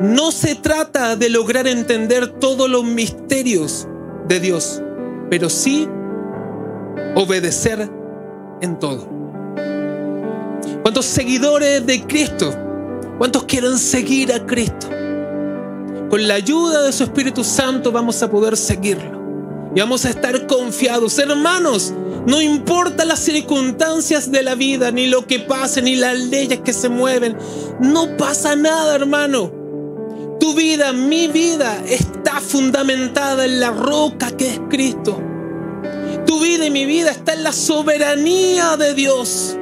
No 0.00 0.32
se 0.32 0.54
trata 0.54 1.16
de 1.16 1.28
lograr 1.28 1.68
entender 1.68 2.26
todos 2.40 2.68
los 2.68 2.82
misterios 2.82 3.86
de 4.26 4.40
Dios, 4.40 4.82
pero 5.30 5.48
sí 5.48 5.88
obedecer 7.14 7.88
en 8.62 8.78
todo. 8.78 9.06
¿Cuántos 10.80 11.04
seguidores 11.04 11.84
de 11.84 12.02
Cristo? 12.06 12.54
¿Cuántos 13.18 13.44
quieren 13.44 13.76
seguir 13.76 14.32
a 14.32 14.46
Cristo? 14.46 14.88
con 16.12 16.28
la 16.28 16.34
ayuda 16.34 16.82
de 16.82 16.92
su 16.92 17.04
Espíritu 17.04 17.42
Santo 17.42 17.90
vamos 17.90 18.22
a 18.22 18.30
poder 18.30 18.54
seguirlo. 18.54 19.72
Y 19.74 19.80
vamos 19.80 20.04
a 20.04 20.10
estar 20.10 20.46
confiados. 20.46 21.18
Hermanos, 21.18 21.94
no 22.26 22.42
importa 22.42 23.06
las 23.06 23.20
circunstancias 23.20 24.30
de 24.30 24.42
la 24.42 24.54
vida, 24.54 24.90
ni 24.90 25.06
lo 25.06 25.26
que 25.26 25.40
pase, 25.40 25.80
ni 25.80 25.96
las 25.96 26.18
leyes 26.18 26.60
que 26.60 26.74
se 26.74 26.90
mueven. 26.90 27.34
No 27.80 28.14
pasa 28.18 28.54
nada, 28.54 28.94
hermano. 28.94 29.50
Tu 30.38 30.54
vida, 30.54 30.92
mi 30.92 31.28
vida, 31.28 31.82
está 31.88 32.42
fundamentada 32.42 33.46
en 33.46 33.60
la 33.60 33.70
roca 33.70 34.36
que 34.36 34.48
es 34.48 34.60
Cristo. 34.68 35.18
Tu 36.26 36.40
vida 36.40 36.66
y 36.66 36.70
mi 36.70 36.86
vida 36.86 37.10
está 37.10 37.34
en 37.34 37.42
la 37.42 37.52
soberanía 37.52 38.76
de 38.76 38.94
Dios. 38.94 39.56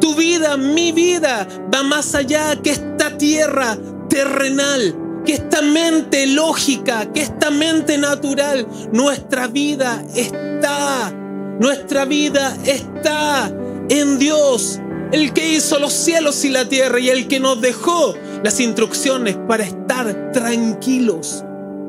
Tu 0.00 0.14
vida, 0.14 0.56
mi 0.56 0.92
vida, 0.92 1.46
va 1.72 1.82
más 1.82 2.14
allá 2.14 2.56
que 2.62 2.70
esta 2.70 3.16
tierra 3.16 3.76
terrenal 4.08 5.08
que 5.24 5.34
esta 5.34 5.62
mente 5.62 6.26
lógica, 6.26 7.12
que 7.12 7.22
esta 7.22 7.50
mente 7.50 7.98
natural, 7.98 8.66
nuestra 8.92 9.46
vida 9.46 10.02
está, 10.14 11.12
nuestra 11.60 12.04
vida 12.04 12.56
está 12.64 13.52
en 13.88 14.18
Dios, 14.18 14.80
el 15.12 15.32
que 15.32 15.54
hizo 15.54 15.78
los 15.78 15.92
cielos 15.92 16.44
y 16.44 16.48
la 16.48 16.68
tierra 16.68 17.00
y 17.00 17.10
el 17.10 17.28
que 17.28 17.40
nos 17.40 17.60
dejó 17.60 18.14
las 18.42 18.60
instrucciones 18.60 19.36
para 19.48 19.64
estar 19.64 20.32
tranquilos, 20.32 21.44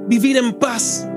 vivir 0.08 0.38
en 0.38 0.54
paz. 0.54 1.08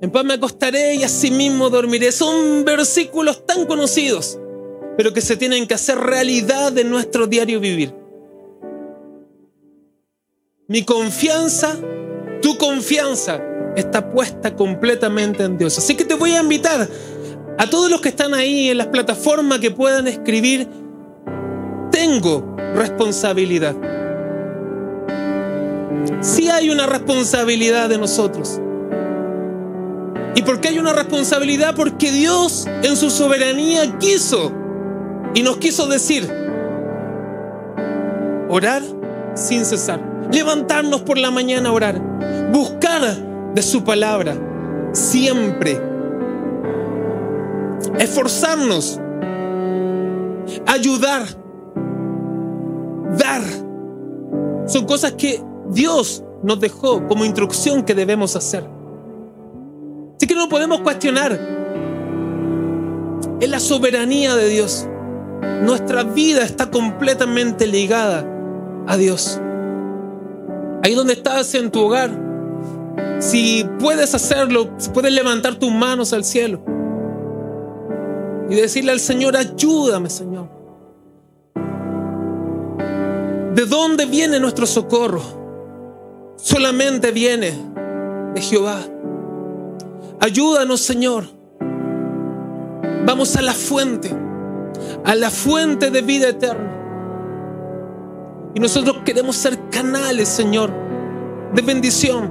En 0.00 0.10
paz 0.10 0.24
me 0.24 0.34
acostaré 0.34 0.94
y 0.94 1.02
asimismo 1.02 1.70
dormiré. 1.70 2.12
Son 2.12 2.64
versículos 2.64 3.44
tan 3.44 3.66
conocidos, 3.66 4.38
pero 4.96 5.12
que 5.12 5.20
se 5.20 5.36
tienen 5.36 5.66
que 5.66 5.74
hacer 5.74 5.98
realidad 5.98 6.76
en 6.78 6.90
nuestro 6.90 7.26
diario 7.26 7.58
vivir. 7.58 7.92
Mi 10.68 10.84
confianza, 10.84 11.76
tu 12.42 12.56
confianza 12.58 13.42
está 13.74 14.08
puesta 14.10 14.54
completamente 14.54 15.42
en 15.42 15.58
Dios. 15.58 15.78
Así 15.78 15.96
que 15.96 16.04
te 16.04 16.14
voy 16.14 16.32
a 16.32 16.42
invitar 16.42 16.88
a 17.58 17.70
todos 17.70 17.90
los 17.90 18.00
que 18.00 18.10
están 18.10 18.34
ahí 18.34 18.68
en 18.68 18.78
las 18.78 18.88
plataformas 18.88 19.58
que 19.58 19.72
puedan 19.72 20.06
escribir, 20.06 20.68
tengo 21.90 22.54
responsabilidad. 22.74 23.74
Sí 26.20 26.48
hay 26.48 26.70
una 26.70 26.86
responsabilidad 26.86 27.88
de 27.88 27.98
nosotros. 27.98 28.60
¿Y 30.34 30.42
por 30.42 30.60
qué 30.60 30.68
hay 30.68 30.78
una 30.78 30.92
responsabilidad? 30.92 31.74
Porque 31.74 32.12
Dios 32.12 32.66
en 32.82 32.96
su 32.96 33.10
soberanía 33.10 33.98
quiso 33.98 34.52
y 35.34 35.42
nos 35.42 35.56
quiso 35.56 35.86
decir, 35.86 36.30
orar 38.48 38.82
sin 39.34 39.64
cesar 39.64 40.18
levantarnos 40.30 41.02
por 41.02 41.18
la 41.18 41.30
mañana 41.30 41.70
a 41.70 41.72
orar, 41.72 42.00
buscar 42.52 43.16
de 43.54 43.62
su 43.62 43.84
palabra, 43.84 44.36
siempre, 44.92 45.80
esforzarnos, 47.98 49.00
ayudar, 50.66 51.22
dar. 53.18 53.42
Son 54.66 54.84
cosas 54.84 55.12
que 55.12 55.42
Dios 55.70 56.22
nos 56.42 56.60
dejó 56.60 57.06
como 57.08 57.24
instrucción 57.24 57.82
que 57.82 57.94
debemos 57.94 58.36
hacer. 58.36 58.77
No 60.38 60.48
podemos 60.48 60.80
cuestionar. 60.82 61.36
Es 63.40 63.50
la 63.50 63.58
soberanía 63.58 64.36
de 64.36 64.48
Dios. 64.48 64.86
Nuestra 65.62 66.04
vida 66.04 66.44
está 66.44 66.70
completamente 66.70 67.66
ligada 67.66 68.24
a 68.86 68.96
Dios. 68.96 69.40
Ahí 70.84 70.94
donde 70.94 71.14
estás 71.14 71.52
en 71.56 71.72
tu 71.72 71.80
hogar, 71.80 72.10
si 73.18 73.68
puedes 73.80 74.14
hacerlo, 74.14 74.70
puedes 74.94 75.12
levantar 75.12 75.56
tus 75.56 75.72
manos 75.72 76.12
al 76.12 76.22
cielo 76.22 76.62
y 78.48 78.54
decirle 78.54 78.92
al 78.92 79.00
Señor, 79.00 79.36
ayúdame 79.36 80.08
Señor. 80.08 80.48
¿De 83.56 83.66
dónde 83.66 84.06
viene 84.06 84.38
nuestro 84.38 84.66
socorro? 84.66 85.20
Solamente 86.36 87.10
viene 87.10 87.52
de 88.34 88.40
Jehová. 88.40 88.78
Ayúdanos 90.20 90.80
Señor. 90.80 91.24
Vamos 93.06 93.36
a 93.36 93.42
la 93.42 93.54
fuente, 93.54 94.14
a 95.04 95.14
la 95.14 95.30
fuente 95.30 95.90
de 95.90 96.02
vida 96.02 96.28
eterna. 96.28 96.74
Y 98.54 98.60
nosotros 98.60 98.98
queremos 99.04 99.36
ser 99.36 99.58
canales, 99.70 100.28
Señor, 100.28 100.70
de 101.54 101.62
bendición. 101.62 102.30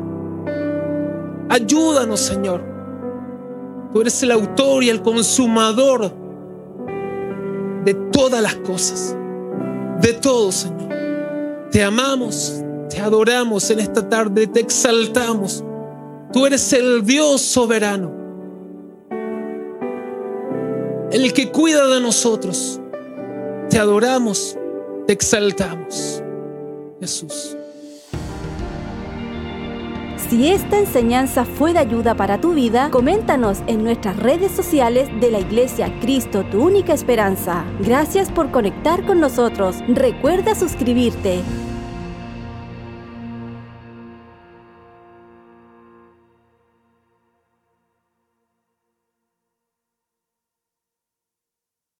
Ayúdanos, 1.50 2.20
Señor. 2.20 2.62
Tú 3.92 4.02
eres 4.02 4.22
el 4.22 4.32
autor 4.32 4.84
y 4.84 4.90
el 4.90 5.02
consumador 5.02 6.14
de 7.86 7.94
todas 8.12 8.42
las 8.42 8.56
cosas. 8.56 9.16
De 10.02 10.14
todo, 10.14 10.52
Señor. 10.52 10.90
Te 11.72 11.84
amamos, 11.84 12.62
te 12.90 13.00
adoramos 13.00 13.70
en 13.72 13.80
esta 13.80 14.08
tarde, 14.08 14.48
te 14.48 14.60
exaltamos. 14.60 15.64
Tú 16.34 16.46
eres 16.46 16.74
el 16.74 17.06
Dios 17.06 17.42
soberano, 17.42 18.12
el 21.12 21.34
que 21.34 21.52
cuida 21.52 21.88
de 21.88 22.02
nosotros. 22.02 22.80
Te 23.70 23.80
adoramos, 23.80 24.58
te 25.06 25.14
exaltamos. 25.14 26.22
Jesús. 27.00 27.56
Si 30.30 30.50
esta 30.50 30.78
enseñanza 30.78 31.46
fue 31.46 31.72
de 31.72 31.80
ayuda 31.80 32.16
para 32.16 32.42
tu 32.42 32.54
vida, 32.54 32.90
coméntanos 32.92 33.60
en 33.68 33.84
nuestras 33.84 34.18
redes 34.18 34.52
sociales 34.52 35.08
de 35.22 35.32
la 35.32 35.40
Iglesia 35.40 35.98
Cristo, 36.02 36.44
tu 36.52 36.64
única 36.64 36.94
esperanza. 36.94 37.64
Gracias 37.80 38.30
por 38.30 38.52
conectar 38.52 39.06
con 39.06 39.22
nosotros. 39.22 39.78
Recuerda 39.88 40.54
suscribirte. 40.54 41.42